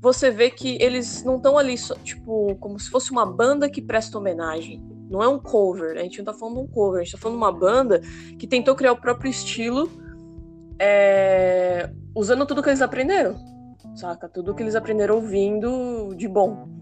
você 0.00 0.30
vê 0.30 0.50
que 0.50 0.78
eles 0.80 1.22
não 1.22 1.36
estão 1.36 1.58
ali, 1.58 1.74
tipo, 2.02 2.56
como 2.56 2.78
se 2.80 2.88
fosse 2.88 3.10
uma 3.10 3.26
banda 3.26 3.68
que 3.68 3.82
presta 3.82 4.16
homenagem. 4.16 4.82
Não 5.10 5.22
é 5.22 5.28
um 5.28 5.38
cover, 5.38 5.98
a 5.98 6.02
gente 6.02 6.18
não 6.18 6.24
tá 6.24 6.32
falando 6.32 6.56
de 6.56 6.60
um 6.62 6.66
cover, 6.68 7.00
a 7.00 7.04
gente 7.04 7.12
tá 7.12 7.18
falando 7.18 7.36
de 7.36 7.44
uma 7.44 7.52
banda 7.52 8.00
que 8.38 8.46
tentou 8.46 8.74
criar 8.74 8.92
o 8.92 9.00
próprio 9.00 9.30
estilo 9.30 9.90
é, 10.78 11.90
usando 12.14 12.46
tudo 12.46 12.62
que 12.62 12.70
eles 12.70 12.80
aprenderam, 12.80 13.36
saca? 13.94 14.28
Tudo 14.28 14.54
que 14.54 14.62
eles 14.62 14.74
aprenderam 14.74 15.16
ouvindo 15.16 16.14
de 16.16 16.26
bom. 16.26 16.79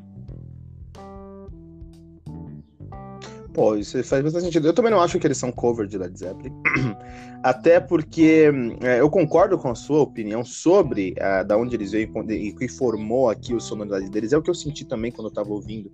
Pô, 3.58 3.74
isso 3.74 4.00
faz 4.04 4.22
bastante 4.22 4.44
sentido. 4.44 4.68
Eu 4.68 4.72
também 4.72 4.92
não 4.92 5.00
acho 5.00 5.18
que 5.18 5.26
eles 5.26 5.36
são 5.36 5.50
cover 5.50 5.88
de 5.88 5.98
Led 5.98 6.16
Zeppelin. 6.16 6.54
Até 7.42 7.80
porque 7.80 8.52
é, 8.82 9.00
eu 9.00 9.10
concordo 9.10 9.58
com 9.58 9.68
a 9.68 9.74
sua 9.74 10.00
opinião 10.00 10.44
sobre 10.44 11.16
uh, 11.18 11.44
da 11.44 11.56
onde 11.56 11.74
eles 11.74 11.90
veio 11.90 12.08
e 12.30 12.52
que 12.52 12.68
formou 12.68 13.28
aqui 13.28 13.52
o 13.54 13.60
sonoridade 13.60 14.08
deles. 14.10 14.32
É 14.32 14.38
o 14.38 14.42
que 14.42 14.48
eu 14.48 14.54
senti 14.54 14.84
também 14.84 15.10
quando 15.10 15.26
eu 15.26 15.34
tava 15.34 15.50
ouvindo 15.50 15.90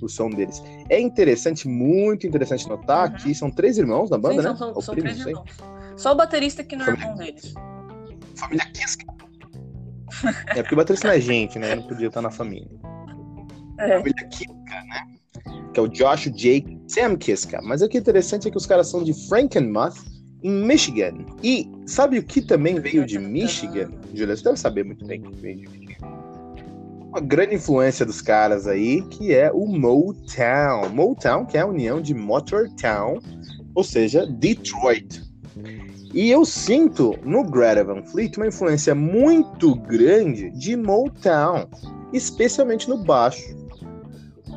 o 0.00 0.08
som 0.08 0.30
deles. 0.30 0.62
É 0.88 0.98
interessante, 0.98 1.68
muito 1.68 2.26
interessante 2.26 2.66
notar 2.66 3.10
uhum. 3.10 3.16
que 3.16 3.34
são 3.34 3.50
três 3.50 3.76
irmãos 3.76 4.08
na 4.08 4.16
banda, 4.16 4.42
Sim, 4.42 4.48
né? 4.48 4.56
São, 4.56 4.72
são, 4.72 4.80
são 4.80 4.94
três 4.94 5.18
irmãos. 5.18 5.50
Só 5.98 6.12
o 6.12 6.14
baterista 6.14 6.64
que 6.64 6.76
não 6.76 6.86
é 6.86 6.90
irmão 6.92 7.14
deles. 7.14 7.52
Família 8.36 8.64
Kiska. 8.72 9.04
é 10.46 10.62
porque 10.62 10.74
o 10.74 10.78
baterista 10.78 11.08
não 11.08 11.14
é 11.14 11.20
gente, 11.20 11.58
né? 11.58 11.74
Não 11.74 11.82
podia 11.82 12.08
estar 12.08 12.22
na 12.22 12.30
família. 12.30 12.70
É. 13.78 13.96
Família 13.96 14.28
Kiska, 14.28 14.61
né? 14.84 15.22
que 15.72 15.80
é 15.80 15.82
o 15.82 15.88
Josh 15.88 16.30
Jake 16.30 16.78
Sam 16.86 17.16
Kiska. 17.16 17.60
Mas 17.62 17.82
o 17.82 17.88
que 17.88 17.96
é 17.96 18.00
interessante 18.00 18.48
é 18.48 18.50
que 18.50 18.56
os 18.56 18.66
caras 18.66 18.88
são 18.88 19.02
de 19.02 19.14
Frankenmuth, 19.28 19.96
em 20.42 20.50
Michigan. 20.50 21.24
E 21.42 21.70
sabe 21.86 22.18
o 22.18 22.22
que 22.22 22.42
também 22.42 22.80
veio 22.80 23.06
de 23.06 23.18
Michigan? 23.18 23.90
Julia, 24.12 24.36
você 24.36 24.44
deve 24.44 24.56
saber 24.58 24.84
muito 24.84 25.06
bem 25.06 25.22
que 25.22 25.34
veio 25.36 25.60
de 25.60 25.68
Michigan. 25.68 26.08
Uma 27.08 27.20
grande 27.20 27.54
influência 27.54 28.04
dos 28.06 28.20
caras 28.20 28.66
aí, 28.66 29.02
que 29.08 29.34
é 29.34 29.52
o 29.52 29.66
Motown. 29.66 30.88
Motown, 30.92 31.44
que 31.44 31.56
é 31.56 31.60
a 31.60 31.66
união 31.66 32.00
de 32.00 32.14
Motortown, 32.14 33.20
ou 33.74 33.84
seja, 33.84 34.26
Detroit. 34.26 35.22
E 36.14 36.30
eu 36.30 36.44
sinto 36.44 37.14
no 37.24 37.44
Greta 37.44 37.84
Van 37.84 38.02
Fleet 38.02 38.36
uma 38.36 38.48
influência 38.48 38.94
muito 38.94 39.74
grande 39.74 40.50
de 40.50 40.76
Motown, 40.76 41.68
especialmente 42.12 42.88
no 42.88 42.98
baixo. 42.98 43.61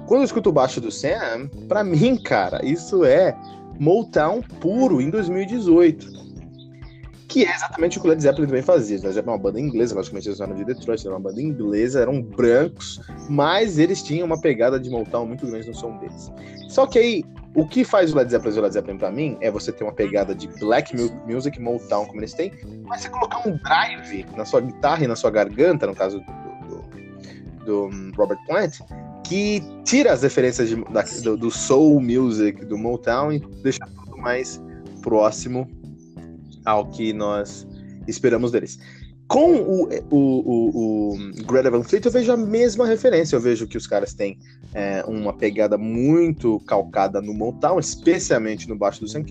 Quando 0.08 0.22
eu 0.22 0.26
escuto 0.26 0.50
o 0.50 0.54
baixo 0.54 0.80
do 0.80 0.92
Sam, 0.92 1.50
pra 1.68 1.84
mim, 1.84 2.16
cara, 2.18 2.64
isso 2.64 3.04
é 3.04 3.36
Motown 3.80 4.42
puro 4.62 5.02
em 5.02 5.10
2018. 5.10 6.14
Que 7.28 7.44
é 7.44 7.54
exatamente 7.54 7.98
o 7.98 8.02
que 8.02 8.08
o 8.08 8.10
Led 8.12 8.22
Zeppelin 8.22 8.48
também 8.48 8.62
fazia. 8.62 8.98
Led 8.98 9.14
Zeppelin 9.14 9.34
é 9.34 9.36
uma 9.36 9.44
banda 9.44 9.60
inglesa, 9.60 9.96
logicamente 9.96 10.30
eles 10.30 10.40
eram 10.40 10.56
de 10.56 10.64
Detroit, 10.64 11.06
era 11.06 11.16
uma 11.16 11.20
banda 11.20 11.42
inglesa, 11.42 12.02
eram 12.02 12.22
brancos, 12.22 13.02
mas 13.28 13.80
eles 13.80 14.04
tinham 14.04 14.28
uma 14.28 14.40
pegada 14.40 14.80
de 14.80 14.90
Motown 14.90 15.26
muito 15.26 15.46
grande 15.48 15.68
no 15.68 15.74
som 15.74 15.98
deles. 15.98 16.32
Só 16.70 16.86
que 16.86 17.00
aí, 17.00 17.24
o 17.56 17.68
que 17.68 17.84
faz 17.84 18.14
o 18.14 18.18
Led 18.18 18.30
Zeppelin 18.30 18.58
o 18.58 18.62
Led 18.62 18.74
Zeppelin 18.74 18.98
pra 18.98 19.12
mim 19.12 19.38
é 19.42 19.50
você 19.50 19.72
ter 19.72 19.84
uma 19.84 19.94
pegada 19.94 20.36
de 20.36 20.48
black 20.60 20.96
music, 21.28 21.60
Motown, 21.60 22.06
como 22.06 22.20
eles 22.20 22.34
têm, 22.34 22.52
mas 22.84 23.02
você 23.02 23.10
colocar 23.10 23.40
um 23.48 23.58
drive 23.58 24.26
na 24.38 24.46
sua 24.46 24.62
guitarra 24.62 25.04
e 25.04 25.08
na 25.08 25.16
sua 25.16 25.32
garganta, 25.32 25.88
no 25.88 25.96
caso 25.96 26.20
do, 26.20 26.68
do, 26.68 27.66
do 27.66 27.86
hum, 27.88 28.12
Robert 28.16 28.40
Plant, 28.46 28.80
que 29.28 29.62
tira 29.84 30.14
as 30.14 30.22
referências 30.22 30.70
de, 30.70 30.76
da, 30.86 31.04
do, 31.24 31.38
do, 31.38 31.52
soul 31.52 32.00
music, 32.00 32.64
do 32.66 32.78
Motown 32.78 33.32
e 33.32 33.40
deixa 33.64 33.80
tudo 34.04 34.18
mais 34.18 34.62
próximo 35.02 35.68
ao 36.64 36.88
que 36.90 37.12
nós 37.12 37.68
esperamos 38.08 38.52
deles. 38.52 38.80
Com 39.28 39.56
o, 39.56 39.90
o, 40.12 40.18
o, 40.18 41.14
o 41.16 41.46
Greta 41.48 41.72
Van 41.72 41.82
Fleet, 41.82 42.06
eu 42.06 42.12
vejo 42.12 42.32
a 42.32 42.38
mesma 42.38 42.86
referência. 42.86 43.36
Eu 43.36 43.40
vejo 43.40 43.66
que 43.66 43.76
os 43.76 43.88
caras 43.88 44.14
têm 44.14 44.38
é, 44.72 45.04
uma 45.08 45.34
pegada 45.34 45.80
muito 45.80 46.60
calcada 46.62 47.20
no 47.20 47.34
Motown, 47.34 47.80
especialmente 47.80 48.70
no 48.70 48.76
baixo 48.76 49.02
do 49.02 49.08
Sam 49.08 49.24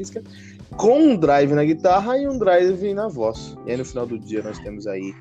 com 0.77 0.99
um 0.99 1.17
drive 1.17 1.53
na 1.53 1.65
guitarra 1.65 2.19
e 2.19 2.27
um 2.27 2.37
drive 2.37 2.93
na 2.93 3.07
voz. 3.07 3.57
E 3.67 3.71
aí 3.71 3.77
no 3.77 3.85
final 3.85 4.05
do 4.05 4.19
dia 4.19 4.43
nós 4.43 4.59
temos 4.59 4.89
aí 4.89 5.15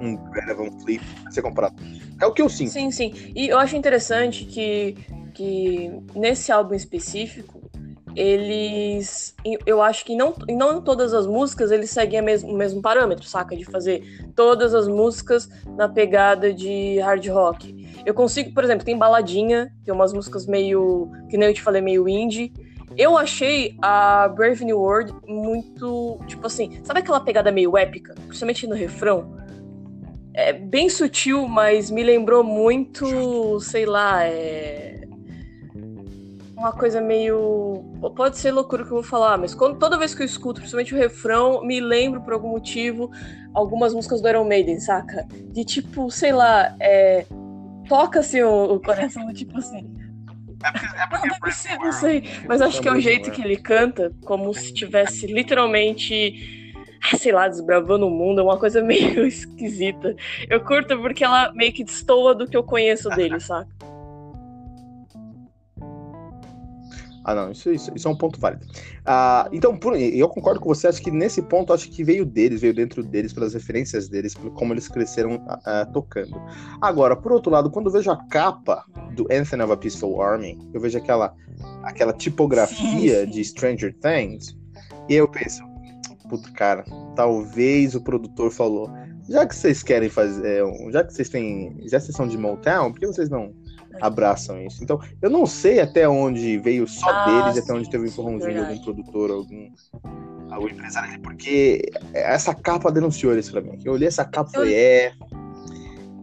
um 0.00 0.16
Greta 0.30 0.54
Fleet 0.82 1.02
a 1.26 1.30
ser 1.30 1.42
comparado. 1.42 1.76
É 2.20 2.26
o 2.26 2.32
que 2.32 2.42
eu 2.42 2.48
sinto. 2.48 2.72
Sim, 2.72 2.90
sim. 2.90 3.12
E 3.34 3.48
eu 3.48 3.58
acho 3.58 3.76
interessante 3.76 4.44
que, 4.44 4.96
que 5.34 5.90
nesse 6.14 6.50
álbum 6.50 6.74
específico, 6.74 7.58
eles. 8.16 9.34
Eu 9.64 9.80
acho 9.80 10.04
que 10.04 10.16
não, 10.16 10.34
não 10.48 10.82
todas 10.82 11.14
as 11.14 11.26
músicas 11.26 11.70
eles 11.70 11.90
seguem 11.90 12.20
mesmo, 12.20 12.52
o 12.52 12.56
mesmo 12.56 12.82
parâmetro, 12.82 13.24
saca? 13.24 13.56
De 13.56 13.64
fazer 13.64 14.02
todas 14.34 14.74
as 14.74 14.88
músicas 14.88 15.48
na 15.76 15.88
pegada 15.88 16.52
de 16.52 16.98
hard 16.98 17.26
rock. 17.28 18.02
Eu 18.04 18.14
consigo, 18.14 18.52
por 18.52 18.64
exemplo, 18.64 18.84
tem 18.84 18.98
baladinha, 18.98 19.72
tem 19.84 19.94
umas 19.94 20.12
músicas 20.12 20.46
meio. 20.46 21.10
que 21.30 21.36
nem 21.36 21.48
eu 21.48 21.54
te 21.54 21.62
falei, 21.62 21.80
meio 21.80 22.08
indie. 22.08 22.52
Eu 22.96 23.16
achei 23.16 23.76
a 23.80 24.26
Brave 24.26 24.64
New 24.64 24.80
World 24.80 25.14
muito. 25.28 26.18
Tipo 26.26 26.48
assim, 26.48 26.80
sabe 26.82 27.00
aquela 27.00 27.20
pegada 27.20 27.52
meio 27.52 27.76
épica? 27.76 28.14
Principalmente 28.26 28.66
no 28.66 28.74
refrão? 28.74 29.38
É 30.38 30.52
bem 30.52 30.88
sutil, 30.88 31.48
mas 31.48 31.90
me 31.90 32.00
lembrou 32.04 32.44
muito, 32.44 33.58
sei 33.58 33.84
lá, 33.84 34.24
é 34.24 35.00
uma 36.56 36.70
coisa 36.70 37.00
meio. 37.00 37.84
Pode 38.14 38.38
ser 38.38 38.52
loucura 38.52 38.84
que 38.84 38.90
eu 38.90 38.94
vou 38.94 39.02
falar, 39.02 39.36
mas 39.36 39.52
quando, 39.52 39.80
toda 39.80 39.98
vez 39.98 40.14
que 40.14 40.22
eu 40.22 40.26
escuto, 40.26 40.60
principalmente 40.60 40.94
o 40.94 40.96
refrão, 40.96 41.64
me 41.64 41.80
lembro 41.80 42.20
por 42.20 42.32
algum 42.32 42.50
motivo 42.50 43.10
algumas 43.52 43.92
músicas 43.92 44.20
do 44.20 44.28
Iron 44.28 44.44
Maiden, 44.44 44.78
saca? 44.78 45.26
De 45.52 45.64
tipo, 45.64 46.08
sei 46.08 46.30
lá, 46.30 46.72
é... 46.78 47.26
toca 47.88 48.20
assim 48.20 48.40
o, 48.40 48.74
o 48.74 48.80
coração, 48.80 49.26
tipo 49.34 49.58
assim. 49.58 49.92
É 50.62 50.70
porque, 50.70 50.86
é 50.86 51.06
porque 51.08 51.28
não, 51.28 51.38
deve 51.40 51.56
ser, 51.56 51.78
não 51.78 51.92
sei. 51.92 52.22
Mas 52.46 52.60
acho 52.60 52.80
que 52.80 52.86
é 52.86 52.92
o 52.92 53.00
jeito 53.00 53.32
que 53.32 53.42
ele 53.42 53.56
canta, 53.56 54.12
como 54.24 54.54
se 54.54 54.72
tivesse 54.72 55.26
literalmente 55.26 56.67
sei 57.18 57.32
lá, 57.32 57.48
desbravando 57.48 58.06
o 58.06 58.10
mundo, 58.10 58.40
é 58.40 58.44
uma 58.44 58.58
coisa 58.58 58.82
meio 58.82 59.24
esquisita. 59.26 60.14
Eu 60.48 60.60
curto 60.60 60.98
porque 60.98 61.24
ela 61.24 61.52
meio 61.52 61.72
que 61.72 61.84
destoa 61.84 62.34
do 62.34 62.46
que 62.46 62.56
eu 62.56 62.62
conheço 62.62 63.08
dele, 63.10 63.40
saca? 63.40 63.68
Ah, 67.28 67.34
não, 67.34 67.50
isso, 67.50 67.70
isso, 67.70 67.92
isso 67.94 68.08
é 68.08 68.10
um 68.10 68.16
ponto 68.16 68.40
válido. 68.40 68.64
Ah, 69.04 69.46
então, 69.52 69.76
por, 69.76 69.94
eu 69.94 70.26
concordo 70.30 70.58
com 70.58 70.68
você, 70.70 70.88
acho 70.88 71.02
que 71.02 71.10
nesse 71.10 71.42
ponto, 71.42 71.74
acho 71.74 71.90
que 71.90 72.02
veio 72.02 72.24
deles, 72.24 72.62
veio 72.62 72.72
dentro 72.72 73.02
deles, 73.02 73.34
pelas 73.34 73.52
referências 73.52 74.08
deles, 74.08 74.32
por 74.32 74.50
como 74.52 74.72
eles 74.72 74.88
cresceram 74.88 75.34
uh, 75.34 75.92
tocando. 75.92 76.40
Agora, 76.80 77.14
por 77.14 77.30
outro 77.32 77.52
lado, 77.52 77.70
quando 77.70 77.88
eu 77.88 77.92
vejo 77.92 78.10
a 78.10 78.16
capa 78.28 78.82
do 79.14 79.26
Anthem 79.30 79.60
of 79.60 79.70
a 79.70 79.76
Peaceful 79.76 80.22
Army, 80.22 80.58
eu 80.72 80.80
vejo 80.80 80.96
aquela, 80.96 81.34
aquela 81.82 82.14
tipografia 82.14 83.20
sim, 83.20 83.26
sim. 83.26 83.30
de 83.30 83.44
Stranger 83.44 83.94
Things, 84.00 84.56
e 85.06 85.14
eu 85.14 85.28
penso, 85.28 85.62
puta, 86.28 86.50
cara, 86.52 86.84
talvez 87.14 87.94
o 87.94 88.00
produtor 88.00 88.50
falou, 88.50 88.90
já 89.28 89.46
que 89.46 89.54
vocês 89.54 89.82
querem 89.82 90.08
fazer, 90.08 90.62
já 90.90 91.04
que 91.04 91.12
vocês 91.12 91.28
têm, 91.28 91.76
já 91.86 91.98
vocês 91.98 92.16
são 92.16 92.28
de 92.28 92.38
Motown, 92.38 92.92
por 92.92 93.00
que 93.00 93.06
vocês 93.06 93.28
não 93.28 93.54
abraçam 94.00 94.60
isso. 94.62 94.82
Então, 94.82 95.00
eu 95.20 95.30
não 95.30 95.46
sei 95.46 95.80
até 95.80 96.08
onde 96.08 96.58
veio 96.58 96.86
só 96.86 97.08
ah, 97.08 97.24
deles, 97.24 97.54
sim, 97.54 97.60
até 97.60 97.72
onde 97.78 97.90
teve 97.90 98.04
um 98.04 98.08
empurrãozinho 98.08 98.52
de 98.52 98.58
algum 98.58 98.78
produtor, 98.78 99.30
algum, 99.30 99.70
algum 100.50 100.68
empresário 100.68 101.20
porque 101.20 101.90
essa 102.12 102.54
capa 102.54 102.90
denunciou 102.90 103.36
isso 103.36 103.50
pra 103.50 103.60
mim. 103.60 103.78
Eu 103.84 103.94
olhei 103.94 104.08
essa 104.08 104.24
capa 104.24 104.50
e 104.50 104.54
falei, 104.54 104.74
é. 104.74 105.12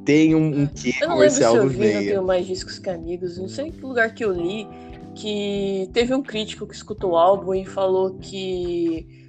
Tem 0.05 0.35
um, 0.35 0.61
um 0.61 0.67
quê 0.67 0.93
eu 1.01 1.07
não 1.07 1.15
comercial 1.15 1.53
se 1.53 1.57
eu 1.57 1.79
tenho 1.79 2.23
mais 2.23 2.45
discos 2.45 2.77
que 2.77 2.89
amigos. 2.91 3.39
Não 3.39 3.47
sei 3.47 3.71
que 3.71 3.81
lugar 3.81 4.13
que 4.13 4.23
eu 4.23 4.31
li 4.31 4.67
que 5.15 5.89
teve 5.93 6.13
um 6.13 6.21
crítico 6.21 6.67
que 6.67 6.75
escutou 6.75 7.13
o 7.13 7.17
álbum 7.17 7.55
e 7.55 7.65
falou 7.65 8.15
que 8.19 9.24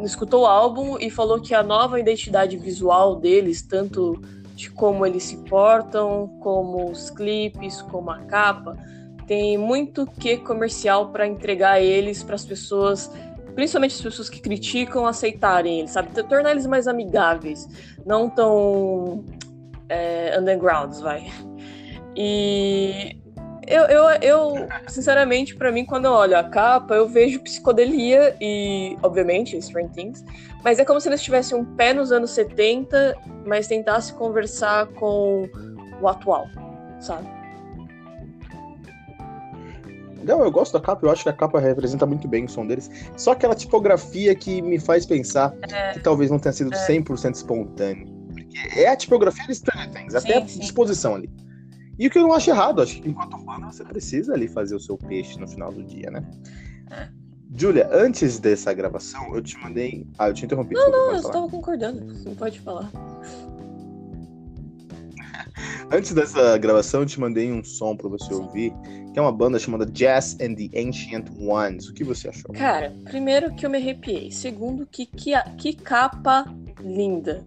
escutou 0.00 0.42
o 0.42 0.46
álbum 0.46 0.98
e 0.98 1.10
falou 1.10 1.40
que 1.40 1.54
a 1.54 1.62
nova 1.62 2.00
identidade 2.00 2.56
visual 2.56 3.16
deles, 3.16 3.62
tanto 3.62 4.20
de 4.54 4.70
como 4.70 5.04
eles 5.04 5.24
se 5.24 5.36
portam, 5.48 6.28
como 6.40 6.90
os 6.90 7.10
clipes, 7.10 7.82
como 7.82 8.10
a 8.10 8.18
capa, 8.20 8.76
tem 9.26 9.56
muito 9.56 10.06
que 10.06 10.36
comercial 10.36 11.10
para 11.10 11.26
entregar 11.26 11.80
eles 11.80 12.22
para 12.22 12.34
as 12.34 12.44
pessoas, 12.44 13.10
principalmente 13.54 13.94
as 13.94 14.00
pessoas 14.00 14.28
que 14.28 14.40
criticam, 14.40 15.06
aceitarem 15.06 15.80
eles, 15.80 15.90
sabe? 15.90 16.10
Tornar 16.24 16.52
eles 16.52 16.66
mais 16.66 16.86
amigáveis, 16.86 17.68
não 18.04 18.28
tão 18.28 19.24
é, 19.88 20.38
undergrounds, 20.38 21.00
vai. 21.00 21.30
E 22.16 23.16
eu, 23.66 23.82
eu, 23.84 24.04
eu 24.20 24.68
sinceramente, 24.88 25.54
para 25.54 25.70
mim, 25.70 25.84
quando 25.84 26.06
eu 26.06 26.12
olho 26.12 26.36
a 26.36 26.44
capa, 26.44 26.94
eu 26.94 27.08
vejo 27.08 27.40
psicodelia 27.40 28.36
e, 28.40 28.96
obviamente, 29.02 29.60
Stranger 29.60 29.90
Things, 29.92 30.24
mas 30.62 30.78
é 30.78 30.84
como 30.84 31.00
se 31.00 31.08
eles 31.08 31.22
tivessem 31.22 31.56
um 31.56 31.64
pé 31.64 31.92
nos 31.92 32.12
anos 32.12 32.30
70, 32.30 33.16
mas 33.46 33.66
tentasse 33.66 34.12
conversar 34.12 34.86
com 34.88 35.48
o 36.00 36.08
atual, 36.08 36.46
sabe? 37.00 37.28
Não, 40.24 40.42
eu 40.42 40.50
gosto 40.50 40.72
da 40.72 40.80
capa, 40.80 41.06
eu 41.06 41.10
acho 41.10 41.22
que 41.22 41.28
a 41.28 41.32
capa 41.34 41.60
representa 41.60 42.06
muito 42.06 42.26
bem 42.26 42.46
o 42.46 42.48
som 42.48 42.66
deles. 42.66 42.90
Só 43.16 43.32
aquela 43.32 43.54
tipografia 43.54 44.34
que 44.34 44.62
me 44.62 44.80
faz 44.80 45.04
pensar 45.04 45.54
é, 45.70 45.92
que 45.92 46.00
talvez 46.00 46.30
não 46.30 46.38
tenha 46.38 46.52
sido 46.52 46.72
é. 46.74 46.86
100% 46.86 47.34
espontâneo. 47.34 48.06
Porque 48.32 48.80
é 48.80 48.88
a 48.88 48.96
tipografia 48.96 49.46
de 49.46 49.54
Stranger 49.54 49.90
Things, 49.90 50.12
sim, 50.12 50.18
até 50.18 50.38
a 50.38 50.48
sim. 50.48 50.60
disposição 50.60 51.16
ali. 51.16 51.30
E 51.98 52.06
o 52.06 52.10
que 52.10 52.18
eu 52.18 52.22
não 52.22 52.32
acho 52.32 52.50
errado, 52.50 52.82
acho 52.82 53.00
que 53.00 53.08
enquanto 53.08 53.38
fã 53.38 53.58
você 53.60 53.84
precisa 53.84 54.34
ali 54.34 54.48
fazer 54.48 54.74
o 54.74 54.80
seu 54.80 54.96
peixe 54.96 55.38
no 55.38 55.46
final 55.46 55.72
do 55.72 55.82
dia, 55.82 56.10
né? 56.10 56.24
É. 56.90 57.08
Julia, 57.56 57.88
antes 57.92 58.40
dessa 58.40 58.74
gravação, 58.74 59.34
eu 59.34 59.40
te 59.40 59.56
mandei. 59.58 60.06
Ah, 60.18 60.28
eu 60.28 60.34
te 60.34 60.44
interrompi. 60.44 60.74
Não, 60.74 60.90
não, 60.90 61.12
eu 61.12 61.16
estava 61.16 61.48
concordando. 61.48 62.04
Você 62.12 62.28
não 62.28 62.34
pode 62.34 62.60
falar. 62.60 62.90
antes 65.90 66.12
dessa 66.12 66.58
gravação, 66.58 67.02
eu 67.02 67.06
te 67.06 67.20
mandei 67.20 67.52
um 67.52 67.62
som 67.62 67.96
pra 67.96 68.08
você 68.08 68.34
Sim. 68.34 68.34
ouvir, 68.34 68.72
que 69.12 69.18
é 69.18 69.22
uma 69.22 69.30
banda 69.30 69.56
chamada 69.58 69.86
Jazz 69.86 70.36
and 70.40 70.56
the 70.56 70.68
Ancient 70.76 71.28
Ones. 71.38 71.88
O 71.88 71.94
que 71.94 72.02
você 72.02 72.28
achou? 72.28 72.52
Cara, 72.54 72.92
primeiro 73.04 73.54
que 73.54 73.64
eu 73.64 73.70
me 73.70 73.78
arrepiei. 73.78 74.32
Segundo, 74.32 74.84
que, 74.84 75.06
que, 75.06 75.32
que 75.56 75.74
capa 75.74 76.44
linda. 76.80 77.46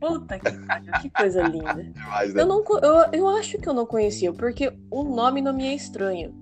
Puta 0.00 0.38
que, 0.38 1.02
que 1.02 1.10
coisa 1.10 1.42
linda. 1.42 1.82
Demais, 1.92 2.34
né? 2.34 2.42
eu, 2.42 2.46
não, 2.46 2.64
eu, 2.82 3.12
eu 3.12 3.28
acho 3.28 3.58
que 3.58 3.68
eu 3.68 3.74
não 3.74 3.86
conhecia, 3.86 4.32
porque 4.32 4.72
o 4.90 5.04
nome 5.04 5.40
não 5.40 5.52
me 5.52 5.66
é 5.66 5.74
estranho. 5.74 6.34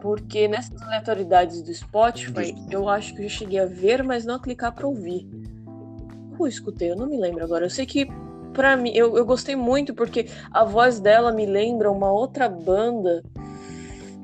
Porque 0.00 0.46
nessas 0.46 0.80
aleatoriedades 0.82 1.62
do 1.62 1.72
Spotify, 1.72 2.54
eu 2.70 2.88
acho 2.88 3.14
que 3.14 3.24
eu 3.24 3.28
cheguei 3.28 3.58
a 3.58 3.64
ver, 3.64 4.02
mas 4.02 4.24
não 4.24 4.34
a 4.34 4.40
clicar 4.40 4.72
pra 4.74 4.86
ouvir. 4.86 5.26
Eu 6.38 6.46
escutei, 6.46 6.90
eu 6.90 6.96
não 6.96 7.06
me 7.06 7.16
lembro 7.16 7.42
agora. 7.42 7.64
Eu 7.64 7.70
sei 7.70 7.86
que, 7.86 8.06
pra 8.52 8.76
mim, 8.76 8.90
eu, 8.94 9.16
eu 9.16 9.24
gostei 9.24 9.56
muito, 9.56 9.94
porque 9.94 10.28
a 10.50 10.62
voz 10.62 11.00
dela 11.00 11.32
me 11.32 11.46
lembra 11.46 11.90
uma 11.90 12.12
outra 12.12 12.48
banda 12.48 13.22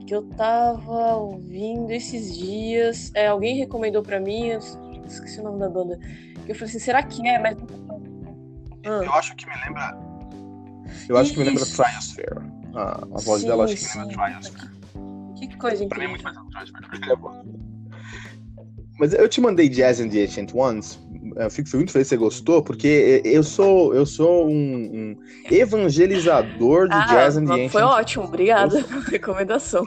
que 0.06 0.14
eu 0.14 0.22
tava 0.22 1.16
ouvindo 1.16 1.90
esses 1.92 2.36
dias. 2.36 3.10
É, 3.14 3.28
alguém 3.28 3.56
recomendou 3.56 4.02
para 4.02 4.20
mim, 4.20 4.48
eu 4.48 4.58
esqueci 5.06 5.40
o 5.40 5.44
nome 5.44 5.60
da 5.60 5.68
banda. 5.68 5.98
Eu 6.48 6.54
falei 6.54 6.68
assim, 6.68 6.78
será 6.78 7.02
que 7.02 7.26
é? 7.26 7.38
Mas. 7.38 7.56
Ah. 8.84 9.04
Eu 9.04 9.12
acho 9.12 9.34
que 9.36 9.46
me 9.46 9.54
lembra. 9.64 9.98
Eu 11.08 11.16
acho 11.16 11.24
Isso. 11.26 11.34
que 11.34 11.38
me 11.40 11.46
lembra 11.46 11.64
Triosphere. 11.66 12.40
Ah, 12.74 13.00
a 13.02 13.20
voz 13.20 13.42
sim, 13.42 13.48
dela 13.48 13.64
acho 13.64 13.76
que 13.76 13.98
me 13.98 14.04
lembra 14.04 14.14
Triosphere. 14.14 14.70
Que 15.36 15.56
coisa 15.56 15.84
incrível. 15.84 15.88
Pra 15.88 15.98
mim 15.98 16.04
é 16.04 16.08
muito 16.08 16.24
mais 16.24 16.36
Mas 18.98 19.12
eu 19.14 19.28
te 19.28 19.40
mandei 19.40 19.68
Jazz 19.68 20.00
and 20.00 20.10
the 20.10 20.22
Ancient 20.24 20.54
Ones. 20.54 20.98
Eu 21.36 21.50
fico 21.50 21.68
muito 21.76 21.92
feliz 21.92 22.08
que 22.08 22.14
você 22.14 22.16
gostou, 22.16 22.62
porque 22.62 23.22
eu 23.24 23.42
sou, 23.42 23.94
eu 23.94 24.04
sou 24.04 24.48
um, 24.48 24.52
um 24.52 25.16
evangelizador 25.50 26.88
de 26.88 26.94
ah, 26.94 27.06
Jazz 27.06 27.36
and 27.36 27.46
the 27.46 27.52
Ancient 27.52 27.70
Foi 27.70 27.82
ótimo, 27.82 28.24
obrigada 28.24 28.82
pela 28.82 29.02
recomendação. 29.04 29.84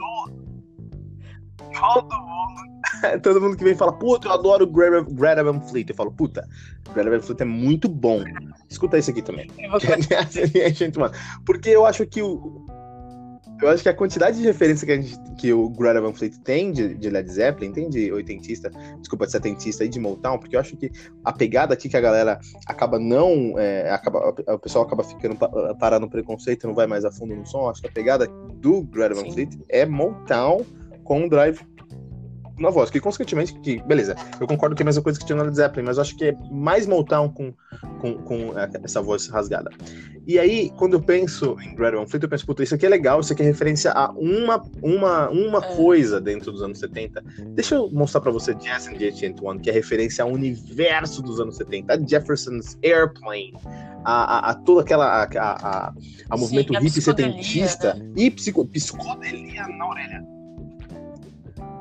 Todo 1.80 2.16
mundo, 2.20 2.33
todo 3.22 3.40
mundo 3.40 3.56
que 3.56 3.64
vem 3.64 3.74
fala, 3.74 3.92
puta, 3.92 4.28
eu 4.28 4.32
adoro 4.32 4.66
Greta 4.66 5.44
Van 5.44 5.60
Fleet. 5.60 5.88
Eu 5.88 5.94
falo, 5.94 6.12
puta, 6.12 6.46
Greta 6.92 7.10
Van 7.10 7.20
Fleet 7.20 7.40
é 7.40 7.44
muito 7.44 7.88
bom. 7.88 8.22
Escuta 8.68 8.98
isso 8.98 9.10
aqui 9.10 9.22
também. 9.22 9.48
Porque 11.44 11.70
eu 11.70 11.86
acho 11.86 12.06
que 12.06 12.22
o, 12.22 12.66
eu 13.62 13.68
acho 13.68 13.82
que 13.82 13.88
a 13.88 13.94
quantidade 13.94 14.36
de 14.36 14.42
referência 14.42 14.84
que, 14.84 14.92
a 14.92 14.96
gente, 14.96 15.18
que 15.38 15.52
o 15.52 15.68
Greta 15.68 16.00
Van 16.00 16.12
Fleet 16.12 16.38
tem 16.40 16.72
de, 16.72 16.94
de, 16.94 17.08
Led 17.08 17.30
Zeppelin, 17.30 17.72
tem 17.72 17.88
de 17.88 18.12
oitentista, 18.12 18.70
desculpa, 18.98 19.26
de 19.26 19.32
setentista 19.32 19.84
e 19.84 19.88
de 19.88 20.00
Motown, 20.00 20.38
porque 20.38 20.56
eu 20.56 20.60
acho 20.60 20.76
que 20.76 20.90
a 21.24 21.32
pegada 21.32 21.72
aqui 21.74 21.88
que 21.88 21.96
a 21.96 22.00
galera 22.00 22.40
acaba 22.66 22.98
não. 22.98 23.58
É, 23.58 23.90
acaba, 23.90 24.34
o 24.46 24.58
pessoal 24.58 24.84
acaba 24.84 25.04
ficando 25.04 25.36
parado 25.78 26.04
no 26.04 26.10
preconceito 26.10 26.66
não 26.66 26.74
vai 26.74 26.86
mais 26.86 27.04
a 27.04 27.12
fundo 27.12 27.34
no 27.34 27.46
som. 27.46 27.68
Acho 27.68 27.80
que 27.80 27.88
a 27.88 27.92
pegada 27.92 28.26
do 28.54 28.82
Greta 28.82 29.14
Van 29.14 29.30
Fleet 29.30 29.58
é 29.68 29.86
Motown 29.86 30.64
com 31.04 31.28
drive 31.28 31.60
na 32.58 32.70
voz, 32.70 32.90
que 32.90 33.00
consequentemente, 33.00 33.52
que, 33.60 33.82
beleza, 33.82 34.14
eu 34.40 34.46
concordo 34.46 34.74
que 34.76 34.82
é 34.82 34.84
a 34.84 34.86
mesma 34.86 35.02
coisa 35.02 35.18
que 35.18 35.26
tinha 35.26 35.36
no 35.36 35.44
Led 35.44 35.56
Zeppelin, 35.56 35.86
mas 35.86 35.96
eu 35.96 36.02
acho 36.02 36.16
que 36.16 36.26
é 36.26 36.36
mais 36.50 36.86
Motown 36.86 37.28
com, 37.28 37.52
com, 38.00 38.14
com 38.14 38.52
essa 38.82 39.02
voz 39.02 39.28
rasgada. 39.28 39.70
E 40.26 40.38
aí, 40.38 40.70
quando 40.78 40.94
eu 40.94 41.02
penso 41.02 41.56
em 41.60 41.74
Greta 41.74 41.98
Van 41.98 42.06
Fleet, 42.06 42.22
eu 42.22 42.28
penso, 42.28 42.46
puta, 42.46 42.62
isso 42.62 42.74
aqui 42.74 42.86
é 42.86 42.88
legal, 42.88 43.20
isso 43.20 43.32
aqui 43.32 43.42
é 43.42 43.44
referência 43.44 43.92
a 43.92 44.10
uma, 44.12 44.62
uma, 44.82 45.28
uma 45.28 45.58
é. 45.58 45.76
coisa 45.76 46.18
dentro 46.18 46.50
dos 46.50 46.62
anos 46.62 46.78
70. 46.78 47.22
Deixa 47.54 47.74
eu 47.74 47.90
mostrar 47.90 48.22
pra 48.22 48.32
você 48.32 48.54
Jazz 48.54 48.88
and 48.88 48.94
the 48.94 49.08
Ancient 49.08 49.42
One, 49.42 49.60
que 49.60 49.68
é 49.68 49.72
referência 49.72 50.24
ao 50.24 50.30
universo 50.30 51.20
dos 51.20 51.40
anos 51.40 51.56
70, 51.56 51.92
a 51.92 51.98
Jefferson's 51.98 52.78
Airplane, 52.82 53.52
a, 54.04 54.48
a, 54.48 54.50
a 54.50 54.54
toda 54.54 54.80
aquela, 54.80 55.24
a, 55.24 55.24
a, 55.24 55.94
a 56.30 56.36
movimento 56.38 56.72
Sim, 56.72 56.80
hippie 56.80 57.02
setentista 57.02 57.94
né? 57.94 58.12
e 58.16 58.30
psico, 58.30 58.64
psicodelia 58.66 59.68
na 59.68 59.88
orelha. 59.88 60.33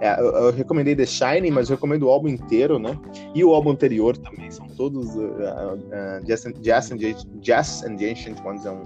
É, 0.03 0.19
eu, 0.19 0.25
eu, 0.35 0.51
recomendei 0.51 0.93
The 0.97 1.05
Shining, 1.05 1.51
mas 1.51 1.69
eu 1.69 1.77
recomendo 1.77 2.03
o 2.03 2.09
álbum 2.09 2.27
inteiro, 2.27 2.77
né? 2.77 2.99
E 3.33 3.41
o 3.41 3.53
álbum 3.53 3.71
anterior 3.71 4.17
também, 4.17 4.51
são 4.51 4.67
todos 4.67 5.15
uh, 5.15 5.21
uh, 5.21 5.75
uh 5.75 6.25
Jazz, 6.25 6.45
and, 6.45 6.51
Jazz, 6.61 6.91
and, 6.91 6.97
Jazz 7.39 7.83
and 7.83 7.95
the 7.95 8.11
Ancient 8.11 8.37
Ones, 8.45 8.65
é, 8.65 8.71
um, 8.71 8.85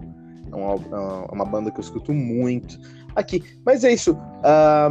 é, 0.53 0.55
um, 0.55 1.25
é 1.25 1.31
uma 1.31 1.45
banda 1.45 1.71
que 1.71 1.79
eu 1.79 1.81
escuto 1.81 2.13
muito 2.13 2.79
aqui. 3.15 3.43
Mas 3.65 3.83
é 3.83 3.93
isso. 3.93 4.15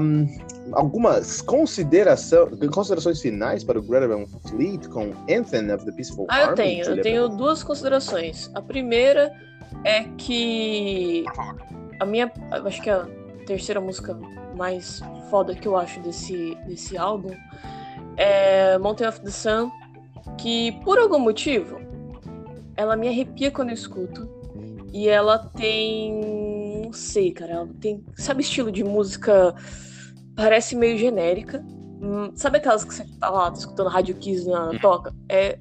Um, 0.01 0.27
algumas 0.73 1.41
consideração, 1.43 2.51
considerações 2.73 3.21
finais 3.21 3.62
para 3.62 3.79
o 3.79 3.83
Greta 3.83 4.09
Van 4.09 4.27
Fleet 4.49 4.89
com 4.89 5.12
Anthem 5.31 5.73
of 5.73 5.85
the 5.85 5.93
Peaceful 5.93 6.27
Ah, 6.29 6.47
eu 6.47 6.55
tenho. 6.57 6.85
Eu 6.87 7.03
tenho 7.03 7.29
duas 7.29 7.62
considerações. 7.62 8.51
A 8.53 8.61
primeira 8.61 9.33
é 9.85 10.03
que 10.19 11.25
a 12.01 12.05
minha, 12.05 12.33
acho 12.65 12.83
que 12.83 12.91
a 12.91 13.07
terceira 13.47 13.81
música 13.81 14.19
mais 14.57 15.01
foda 15.31 15.55
que 15.55 15.69
eu 15.69 15.77
acho 15.77 16.01
desse, 16.01 16.57
desse 16.66 16.97
álbum 16.97 17.31
é 18.16 18.79
Mountain 18.79 19.09
of 19.09 19.21
the 19.21 19.31
Sun, 19.31 19.71
que 20.38 20.73
por 20.85 20.99
algum 20.99 21.19
motivo 21.19 21.79
ela 22.77 22.97
me 22.97 23.09
arrepia 23.09 23.51
quando 23.51 23.69
eu 23.69 23.75
escuto. 23.75 24.29
E 24.92 25.09
ela 25.09 25.38
tem. 25.38 26.83
Não 26.85 26.92
sei, 26.92 27.31
cara. 27.31 27.53
Ela 27.53 27.69
tem. 27.81 28.03
Sabe 28.14 28.40
estilo 28.40 28.73
de 28.73 28.83
música? 28.83 29.55
Parece 30.35 30.75
meio 30.75 30.97
genérica, 30.97 31.62
Hum, 32.01 32.31
sabe 32.35 32.59
aquelas 32.59 32.85
que 32.85 32.95
você 32.95 33.07
tá 33.19 33.31
lá, 33.31 33.51
escutando 33.51 33.88
Rádio 33.88 34.14
Kiss 34.16 34.47
na 34.47 34.71
hum. 34.71 34.79
toca? 34.79 35.14
É, 35.29 35.59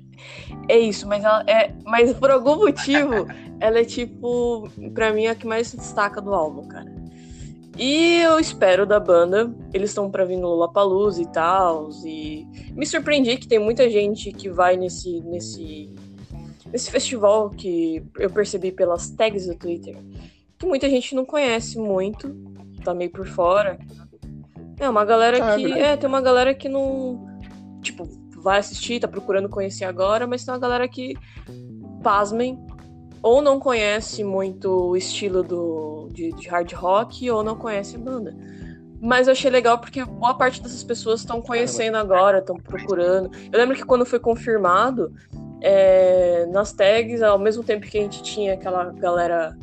é 0.67 0.77
isso, 0.77 1.07
mas 1.07 1.23
ela 1.23 1.43
é. 1.47 1.73
Mas 1.85 2.13
por 2.13 2.29
algum 2.29 2.57
motivo, 2.57 3.27
ela 3.59 3.79
é 3.79 3.85
tipo, 3.85 4.69
pra 4.93 5.13
mim, 5.13 5.27
a 5.27 5.35
que 5.35 5.47
mais 5.47 5.67
se 5.67 5.77
destaca 5.77 6.21
do 6.21 6.33
álbum, 6.33 6.67
cara. 6.67 6.93
E 7.77 8.21
eu 8.21 8.39
espero 8.39 8.85
da 8.85 8.99
banda. 8.99 9.53
Eles 9.73 9.89
estão 9.89 10.09
pra 10.09 10.23
vir 10.23 10.37
no 10.37 10.47
Lollapalooza 10.47 11.21
e 11.21 11.27
tal. 11.27 11.89
E 12.05 12.47
me 12.73 12.85
surpreendi 12.85 13.37
que 13.37 13.47
tem 13.47 13.59
muita 13.59 13.89
gente 13.89 14.31
que 14.31 14.49
vai 14.49 14.77
nesse, 14.77 15.21
nesse, 15.21 15.93
nesse 16.71 16.89
festival 16.89 17.49
que 17.49 18.03
eu 18.17 18.29
percebi 18.29 18.71
pelas 18.71 19.09
tags 19.09 19.47
do 19.47 19.55
Twitter. 19.55 19.97
Que 20.57 20.65
muita 20.65 20.89
gente 20.89 21.13
não 21.13 21.25
conhece 21.25 21.77
muito, 21.77 22.33
tá 22.83 22.93
meio 22.93 23.11
por 23.11 23.27
fora. 23.27 23.77
É, 24.79 24.89
uma 24.89 25.03
galera 25.03 25.53
ah, 25.53 25.55
que. 25.55 25.73
É, 25.73 25.79
é, 25.79 25.97
tem 25.97 26.07
uma 26.07 26.21
galera 26.21 26.53
que 26.53 26.69
não. 26.69 27.25
Tipo, 27.81 28.07
vai 28.37 28.59
assistir, 28.59 28.99
tá 28.99 29.07
procurando 29.07 29.49
conhecer 29.49 29.85
agora, 29.85 30.25
mas 30.25 30.45
tem 30.45 30.53
uma 30.53 30.59
galera 30.59 30.87
que, 30.87 31.15
pasmem, 32.01 32.64
ou 33.21 33.41
não 33.41 33.59
conhece 33.59 34.23
muito 34.23 34.69
o 34.69 34.97
estilo 34.97 35.43
do, 35.43 36.09
de, 36.11 36.31
de 36.33 36.47
hard 36.47 36.71
rock 36.73 37.29
ou 37.29 37.43
não 37.43 37.55
conhece 37.55 37.95
a 37.95 37.99
banda. 37.99 38.35
Mas 39.01 39.27
eu 39.27 39.33
achei 39.33 39.51
legal 39.51 39.77
porque 39.77 40.03
boa 40.03 40.33
parte 40.33 40.61
dessas 40.61 40.83
pessoas 40.83 41.19
estão 41.19 41.41
conhecendo 41.41 41.97
agora, 41.97 42.39
estão 42.39 42.55
procurando. 42.55 43.29
Eu 43.51 43.59
lembro 43.59 43.75
que 43.75 43.85
quando 43.85 44.05
foi 44.05 44.19
confirmado, 44.19 45.13
é, 45.61 46.45
nas 46.47 46.71
tags, 46.71 47.21
ao 47.21 47.37
mesmo 47.37 47.63
tempo 47.63 47.85
que 47.85 47.97
a 47.97 48.01
gente 48.01 48.23
tinha 48.23 48.53
aquela 48.53 48.91
galera 48.91 49.57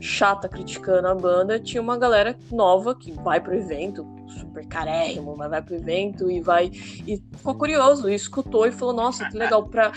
chata 0.00 0.48
criticando 0.48 1.08
a 1.08 1.14
banda, 1.14 1.58
tinha 1.58 1.82
uma 1.82 1.96
galera 1.96 2.36
nova 2.50 2.94
que 2.94 3.12
vai 3.12 3.40
pro 3.40 3.54
evento, 3.54 4.06
super 4.28 4.66
carérrimo, 4.66 5.36
mas 5.36 5.50
vai 5.50 5.62
pro 5.62 5.74
evento 5.74 6.30
e 6.30 6.40
vai. 6.40 6.70
E 7.06 7.22
ficou 7.36 7.54
curioso, 7.54 8.08
e 8.08 8.14
escutou 8.14 8.66
e 8.66 8.72
falou: 8.72 8.94
Nossa, 8.94 9.28
que 9.28 9.36
legal. 9.36 9.66
Pra, 9.66 9.92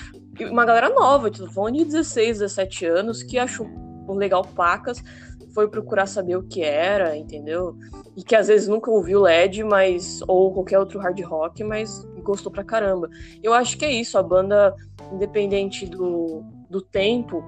uma 0.45 0.65
galera 0.65 0.89
nova, 0.89 1.29
tipo, 1.29 1.51
falando 1.51 1.77
de 1.77 1.85
16, 1.85 2.39
17 2.39 2.85
anos, 2.85 3.23
que 3.23 3.37
achou 3.37 3.67
legal 4.09 4.43
pacas, 4.43 5.01
foi 5.53 5.67
procurar 5.67 6.05
saber 6.05 6.35
o 6.35 6.43
que 6.43 6.61
era, 6.61 7.15
entendeu? 7.15 7.75
E 8.15 8.23
que 8.23 8.35
às 8.35 8.47
vezes 8.47 8.67
nunca 8.67 8.89
ouviu 8.89 9.21
LED, 9.21 9.63
mas 9.63 10.21
ou 10.27 10.53
qualquer 10.53 10.79
outro 10.79 10.99
hard 10.99 11.19
rock, 11.21 11.63
mas 11.63 12.05
gostou 12.23 12.51
pra 12.51 12.63
caramba. 12.63 13.09
Eu 13.43 13.53
acho 13.53 13.77
que 13.77 13.85
é 13.85 13.91
isso, 13.91 14.17
a 14.17 14.23
banda, 14.23 14.75
independente 15.11 15.85
do, 15.85 16.43
do 16.69 16.81
tempo, 16.81 17.43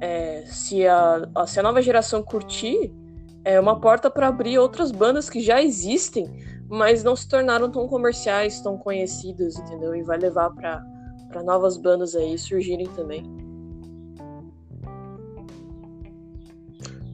é, 0.00 0.44
se, 0.46 0.86
a, 0.86 1.28
a, 1.34 1.46
se 1.46 1.58
a 1.58 1.62
nova 1.62 1.80
geração 1.80 2.22
curtir, 2.22 2.92
é 3.44 3.58
uma 3.60 3.80
porta 3.80 4.10
para 4.10 4.28
abrir 4.28 4.58
outras 4.58 4.90
bandas 4.90 5.30
que 5.30 5.40
já 5.40 5.62
existem, 5.62 6.28
mas 6.68 7.04
não 7.04 7.14
se 7.14 7.28
tornaram 7.28 7.70
tão 7.70 7.86
comerciais, 7.86 8.60
tão 8.60 8.76
conhecidas, 8.76 9.56
entendeu? 9.56 9.94
E 9.94 10.02
vai 10.02 10.18
levar 10.18 10.50
para 10.50 10.84
para 11.28 11.42
novas 11.42 11.76
bandas 11.76 12.14
aí 12.14 12.38
surgirem 12.38 12.86
também. 12.88 13.24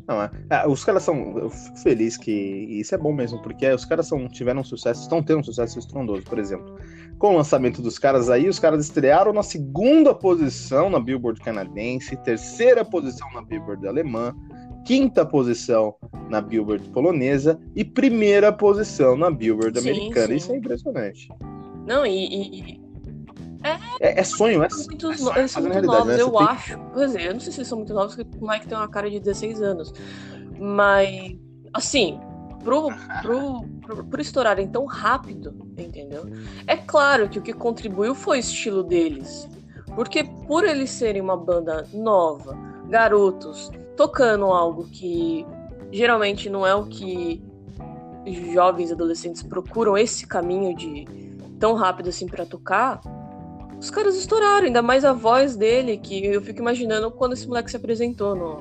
Não, 0.07 0.20
é, 0.20 0.31
é, 0.51 0.68
os 0.68 0.85
caras 0.85 1.03
são. 1.03 1.38
Eu 1.38 1.51
fico 1.51 1.79
feliz 1.79 2.16
que. 2.16 2.31
isso 2.31 2.94
é 2.94 2.98
bom 2.98 3.12
mesmo, 3.12 3.40
porque 3.40 3.68
os 3.70 3.85
caras 3.85 4.07
são, 4.09 4.29
tiveram 4.29 4.62
sucesso, 4.64 5.03
estão 5.03 5.22
tendo 5.22 5.40
um 5.40 5.44
sucesso 5.44 5.79
estrondoso, 5.79 6.22
por 6.22 6.38
exemplo. 6.38 6.77
Com 7.18 7.35
o 7.35 7.37
lançamento 7.37 7.81
dos 7.81 7.98
caras 7.98 8.29
aí, 8.29 8.48
os 8.48 8.59
caras 8.59 8.85
estrearam 8.85 9.33
na 9.33 9.42
segunda 9.42 10.12
posição 10.12 10.90
na 10.90 10.98
Billboard 10.98 11.40
canadense, 11.40 12.16
terceira 12.16 12.85
posição 12.85 13.29
na 13.33 13.42
Billboard 13.42 13.87
alemã, 13.87 14.35
quinta 14.85 15.25
posição 15.25 15.94
na 16.29 16.40
Billboard 16.40 16.88
polonesa 16.90 17.61
e 17.77 17.85
primeira 17.85 18.53
posição 18.53 19.16
na 19.16 19.31
Billboard 19.31 19.81
sim, 19.81 19.90
americana. 19.90 20.29
Sim. 20.29 20.35
Isso 20.35 20.53
é 20.53 20.57
impressionante. 20.57 21.29
Não, 21.87 22.05
e, 22.05 22.27
e, 22.27 22.82
é, 24.01 24.20
é, 24.20 24.25
sonho, 24.25 24.62
é, 24.62 24.66
é 24.66 24.70
sonho. 24.70 24.98
Eles 25.37 25.51
são 25.51 25.62
muito 25.62 25.83
novos, 25.83 26.07
né? 26.07 26.20
eu 26.20 26.38
acho. 26.38 26.79
Pois 26.92 27.14
é, 27.14 27.29
eu 27.29 27.35
não 27.35 27.40
sei 27.40 27.53
se 27.53 27.59
eles 27.61 27.68
são 27.68 27.79
muito 27.79 27.94
novos, 27.94 28.14
porque 28.14 28.38
o 28.38 28.48
Mike 28.48 28.66
tem 28.66 28.77
uma 28.77 28.88
cara 28.88 29.11
de 29.11 29.20
16 29.20 29.62
anos. 29.62 29.92
Mas, 30.59 31.37
assim, 31.72 32.20
pro, 32.62 32.88
pro, 33.22 33.64
pro, 33.81 34.05
pro 34.05 34.20
estourarem 34.20 34.68
tão 34.68 34.87
rápido, 34.87 35.55
entendeu? 35.77 36.25
É 36.66 36.77
claro 36.77 37.29
que 37.29 37.38
o 37.38 37.42
que 37.42 37.53
contribuiu 37.53 38.14
foi 38.14 38.38
o 38.38 38.40
estilo 38.40 38.83
deles. 38.83 39.48
Porque 39.94 40.25
por 40.25 40.64
eles 40.64 40.90
serem 40.90 41.20
uma 41.20 41.37
banda 41.37 41.87
nova, 41.92 42.57
garotos, 42.88 43.70
tocando 43.96 44.46
algo 44.46 44.85
que 44.85 45.46
geralmente 45.90 46.48
não 46.48 46.66
é 46.66 46.75
o 46.75 46.87
que 46.87 47.42
jovens 48.53 48.90
adolescentes 48.90 49.42
procuram 49.42 49.98
esse 49.98 50.27
caminho 50.27 50.75
de 50.75 51.07
tão 51.59 51.75
rápido 51.75 52.09
assim 52.09 52.27
para 52.27 52.46
tocar, 52.46 53.01
os 53.83 53.90
caras 53.90 54.14
estouraram, 54.14 54.66
ainda 54.66 54.81
mais 54.81 55.05
a 55.05 55.12
voz 55.12 55.57
dele, 55.57 55.99
que 55.99 56.25
eu 56.25 56.40
fico 56.40 56.61
imaginando 56.61 57.11
quando 57.11 57.33
esse 57.33 57.49
moleque 57.49 57.68
se 57.68 57.77
apresentou 57.77 58.33
no, 58.37 58.61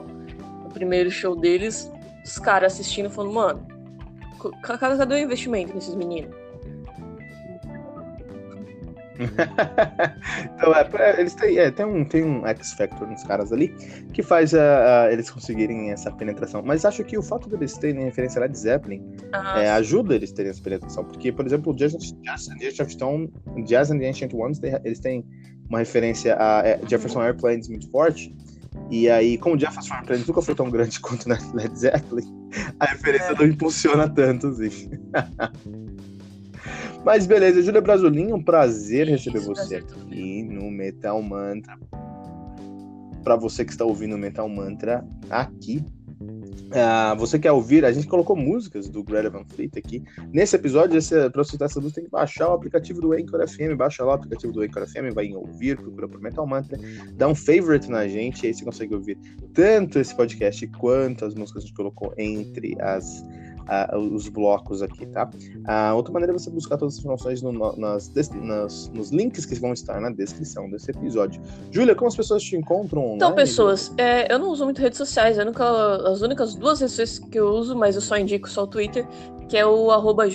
no 0.64 0.72
primeiro 0.72 1.12
show 1.12 1.36
deles, 1.36 1.92
os 2.26 2.40
caras 2.40 2.74
assistindo 2.74 3.08
falando, 3.08 3.32
mano, 3.32 3.68
cadê 4.64 5.14
o 5.14 5.18
investimento 5.20 5.76
nesses 5.76 5.94
meninos? 5.94 6.41
então, 10.56 10.74
é, 10.74 11.20
eles 11.20 11.34
têm, 11.36 11.58
é, 11.58 11.72
tem, 11.72 11.86
um, 11.86 12.06
tem 12.06 12.24
um 12.24 12.46
X-Factor 12.48 13.08
nos 13.08 13.24
caras 13.24 13.52
ali 13.52 13.70
que 14.14 14.24
faz 14.24 14.54
uh, 14.54 14.58
uh, 14.58 15.12
eles 15.12 15.30
conseguirem 15.30 15.92
essa 15.92 16.12
penetração. 16.12 16.62
Mas 16.64 16.86
acho 16.86 17.04
que 17.04 17.18
o 17.18 17.24
fato 17.24 17.50
deles 17.50 17.74
terem 17.74 18.04
referência 18.04 18.40
a 18.40 18.44
Led 18.44 18.58
Zeppelin 18.58 19.02
ah, 19.32 19.62
é, 19.62 19.70
ajuda 19.72 20.16
eles 20.16 20.32
terem 20.32 20.52
essa 20.52 20.62
penetração. 20.62 21.04
Porque, 21.06 21.32
por 21.32 21.46
exemplo, 21.46 21.74
Jazz, 21.74 21.94
Jazz 22.22 22.50
Ancient 22.50 22.90
Stone, 22.90 23.32
Jazz 23.66 23.92
and 23.92 24.00
the 24.00 24.10
Ancient 24.10 24.34
Ones, 24.34 24.60
eles 24.84 25.00
têm 25.00 25.26
uma 25.70 25.80
referência 25.80 26.36
a 26.38 26.68
é, 26.68 26.80
Jefferson 26.88 27.22
Airplanes 27.22 27.68
muito 27.70 27.90
forte. 27.90 28.34
E 28.90 29.10
aí, 29.10 29.38
como 29.38 29.58
Jefferson 29.58 29.94
Airplanes 29.94 30.28
nunca 30.28 30.42
foi 30.42 30.56
tão 30.56 30.70
grande 30.70 31.00
quanto 31.02 31.28
Led 31.28 31.78
Zeppelin, 31.78 32.50
a 32.80 32.86
referência 32.86 33.32
é. 33.32 33.36
não 33.36 33.46
impulsiona 33.46 34.10
tanto, 34.10 34.48
assim. 34.48 34.90
Mas 37.04 37.26
beleza, 37.26 37.62
Júlia 37.62 37.82
Brasolim, 37.82 38.32
um 38.32 38.42
prazer 38.42 39.08
receber 39.08 39.40
Isso, 39.40 39.48
você 39.48 39.82
prazer 39.82 39.84
aqui 39.84 40.44
no 40.44 40.70
Metal 40.70 41.22
Mantra. 41.22 41.78
Para 43.24 43.36
você 43.36 43.64
que 43.64 43.72
está 43.72 43.86
ouvindo 43.86 44.16
o 44.16 44.18
Metal 44.18 44.48
Mantra 44.48 45.06
aqui. 45.30 45.84
Uh, 46.72 47.18
você 47.18 47.38
quer 47.38 47.52
ouvir? 47.52 47.84
A 47.84 47.92
gente 47.92 48.08
colocou 48.08 48.36
músicas 48.36 48.88
do 48.88 49.04
Greta 49.04 49.30
Van 49.30 49.44
Fleet 49.44 49.72
aqui. 49.78 50.04
Nesse 50.32 50.56
episódio, 50.56 50.98
para 51.32 51.44
você 51.44 51.62
essa 51.62 51.82
música, 51.82 51.96
tem 51.96 52.06
que 52.06 52.12
baixar 52.12 52.50
o 52.50 52.54
aplicativo 52.54 53.02
do 53.02 53.12
Anchor 53.12 53.46
FM. 53.46 53.76
Baixa 53.76 54.06
lá 54.06 54.12
o 54.12 54.16
aplicativo 54.16 54.54
do 54.54 54.62
Anchor 54.62 54.88
FM, 54.88 55.14
vai 55.14 55.26
em 55.26 55.36
ouvir, 55.36 55.78
procura 55.78 56.08
por 56.08 56.22
Metal 56.22 56.48
Mantra, 56.48 56.80
dá 57.14 57.28
um 57.28 57.36
favorite 57.36 57.90
na 57.90 58.08
gente, 58.08 58.48
aí 58.48 58.54
você 58.54 58.64
consegue 58.64 58.96
ouvir 58.96 59.18
tanto 59.54 60.00
esse 60.00 60.16
podcast 60.16 60.66
quanto 60.68 61.26
as 61.26 61.36
músicas 61.36 61.64
que 61.64 61.68
a 61.68 61.68
gente 61.68 61.76
colocou 61.76 62.14
entre 62.18 62.78
as 62.80 63.22
uh, 63.62 63.98
os 63.98 64.28
blocos 64.28 64.82
aqui, 64.82 65.06
tá? 65.06 65.30
Uh, 65.30 65.96
outra 65.96 66.14
maneira 66.14 66.34
é 66.34 66.38
você 66.38 66.50
buscar 66.50 66.78
todas 66.78 66.96
as 66.96 67.00
informações 67.00 67.42
no, 67.42 67.52
nas, 67.78 68.12
nas, 68.34 68.90
nos 68.90 69.12
links 69.12 69.46
que 69.46 69.56
vão 69.56 69.74
estar 69.74 70.00
na 70.00 70.10
descrição 70.10 70.70
desse 70.70 70.92
episódio. 70.92 71.42
Júlia, 71.72 71.96
como 71.96 72.08
as 72.08 72.16
pessoas 72.16 72.44
te 72.44 72.56
encontram? 72.56 73.16
Então, 73.16 73.34
pessoas, 73.34 73.94
é, 73.98 74.32
eu 74.32 74.40
não 74.40 74.50
uso 74.50 74.64
muito 74.66 74.82
redes 74.82 74.98
sociais, 74.98 75.38
nunca, 75.38 75.66
as 76.10 76.22
únicas 76.22 76.56
duas 76.56 76.80
redes 76.80 76.96
sociais 76.96 77.20
que 77.20 77.40
eu 77.40 77.50
uso, 77.50 77.76
mas 77.76 77.96
eu 77.96 78.02
só 78.02 78.18
indico 78.18 78.50
só 78.50 78.64
o 78.64 78.68
Twitter, 78.68 79.08
que 79.48 79.58
é 79.58 79.66
o 79.66 79.92
arroba. 79.92 80.26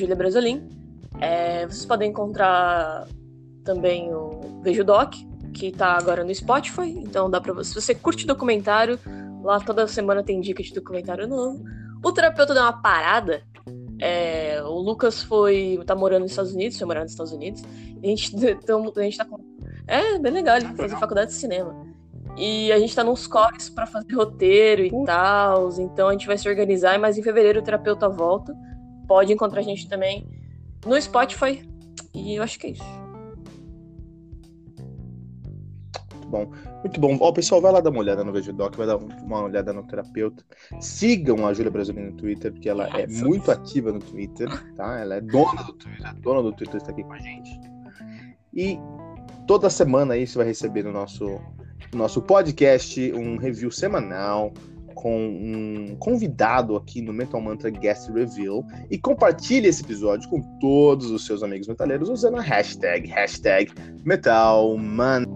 É, 1.20 1.66
vocês 1.66 1.86
podem 1.86 2.10
encontrar 2.10 3.06
também 3.64 4.12
o 4.12 4.60
Vejo 4.62 4.84
Doc, 4.84 5.14
que 5.54 5.72
tá 5.72 5.96
agora 5.96 6.22
no 6.22 6.34
Spotify, 6.34 6.90
então 6.90 7.30
dá 7.30 7.40
pra 7.40 7.52
você. 7.52 7.70
Se 7.70 7.80
você 7.80 7.94
curte 7.94 8.26
documentário, 8.26 8.98
lá 9.42 9.58
toda 9.60 9.86
semana 9.86 10.22
tem 10.22 10.40
dica 10.40 10.62
de 10.62 10.72
documentário 10.74 11.26
novo. 11.26 11.64
O 12.02 12.12
terapeuta 12.12 12.54
deu 12.54 12.62
uma 12.62 12.80
parada. 12.80 13.42
É, 13.98 14.62
o 14.62 14.78
Lucas 14.78 15.22
foi. 15.22 15.80
tá 15.86 15.94
morando 15.94 16.22
nos 16.22 16.32
Estados 16.32 16.52
Unidos, 16.52 16.78
foi 16.78 16.86
morar 16.86 17.02
nos 17.02 17.12
Estados 17.12 17.32
Unidos. 17.32 17.62
A 18.02 18.06
gente, 18.06 18.34
então, 18.36 18.92
a 18.94 19.02
gente 19.02 19.16
tá 19.16 19.24
com. 19.24 19.38
É, 19.86 20.18
bem 20.18 20.32
legal, 20.32 20.56
ele 20.56 20.66
fazer 20.74 20.96
faculdade 20.96 21.30
de 21.30 21.36
cinema. 21.36 21.74
E 22.36 22.70
a 22.70 22.78
gente 22.78 22.94
tá 22.94 23.02
nos 23.02 23.26
cores 23.26 23.70
para 23.70 23.86
fazer 23.86 24.12
roteiro 24.14 24.82
e 24.82 25.04
tal. 25.04 25.70
Então 25.80 26.08
a 26.08 26.12
gente 26.12 26.26
vai 26.26 26.36
se 26.36 26.48
organizar, 26.48 26.98
mas 26.98 27.16
em 27.16 27.22
fevereiro 27.22 27.60
o 27.60 27.62
terapeuta 27.62 28.08
volta. 28.08 28.54
Pode 29.08 29.32
encontrar 29.32 29.60
a 29.60 29.64
gente 29.64 29.88
também 29.88 30.28
no 30.84 31.00
Spotify. 31.00 31.66
E 32.14 32.34
eu 32.34 32.42
acho 32.42 32.58
que 32.58 32.66
é 32.66 32.70
isso. 32.70 33.05
Muito 36.26 36.30
bom. 36.30 36.50
Muito 36.80 37.00
bom. 37.00 37.16
Ó, 37.20 37.32
pessoal, 37.32 37.60
vai 37.60 37.72
lá 37.72 37.80
dar 37.80 37.90
uma 37.90 38.00
olhada 38.00 38.24
no 38.24 38.32
VGDoc, 38.32 38.76
vai 38.76 38.86
dar 38.86 38.96
uma 38.96 39.42
olhada 39.42 39.72
no 39.72 39.82
terapeuta. 39.84 40.44
Sigam 40.80 41.46
a 41.46 41.54
Júlia 41.54 41.70
Brasilina 41.70 42.10
no 42.10 42.16
Twitter, 42.16 42.52
porque 42.52 42.68
ela 42.68 42.88
é 42.98 43.06
muito 43.06 43.50
ativa 43.50 43.92
no 43.92 44.00
Twitter, 44.00 44.48
tá? 44.74 44.98
Ela 44.98 45.16
é 45.16 45.20
dona 45.20 45.62
do 45.62 45.72
Twitter, 45.72 46.14
dona 46.20 46.42
do 46.42 46.52
Twitter 46.52 46.76
está 46.76 46.90
aqui 46.90 47.02
com 47.02 47.12
a 47.12 47.18
gente. 47.18 47.60
E 48.54 48.78
toda 49.46 49.70
semana 49.70 50.14
aí 50.14 50.26
você 50.26 50.38
vai 50.38 50.46
receber 50.46 50.82
no 50.82 50.92
nosso, 50.92 51.24
no 51.92 51.98
nosso 51.98 52.20
podcast 52.22 53.12
um 53.12 53.36
review 53.36 53.70
semanal 53.70 54.52
com 54.96 55.14
um 55.14 55.94
convidado 55.98 56.74
aqui 56.74 57.02
no 57.02 57.12
Metal 57.12 57.40
Mantra 57.40 57.70
Guest 57.70 58.08
Reveal 58.08 58.64
e 58.90 58.96
compartilhe 58.96 59.68
esse 59.68 59.82
episódio 59.82 60.28
com 60.28 60.40
todos 60.58 61.10
os 61.10 61.26
seus 61.26 61.42
amigos 61.42 61.68
metaleiros 61.68 62.08
usando 62.08 62.38
a 62.38 62.40
hashtag, 62.40 63.06
hashtag 63.08 63.70
MetalMantra. 64.04 65.35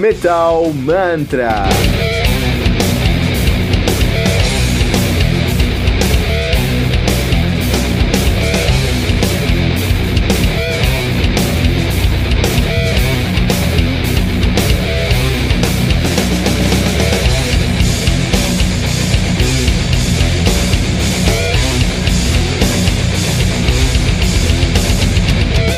Metal 0.00 0.72
Mantra. 0.72 2.19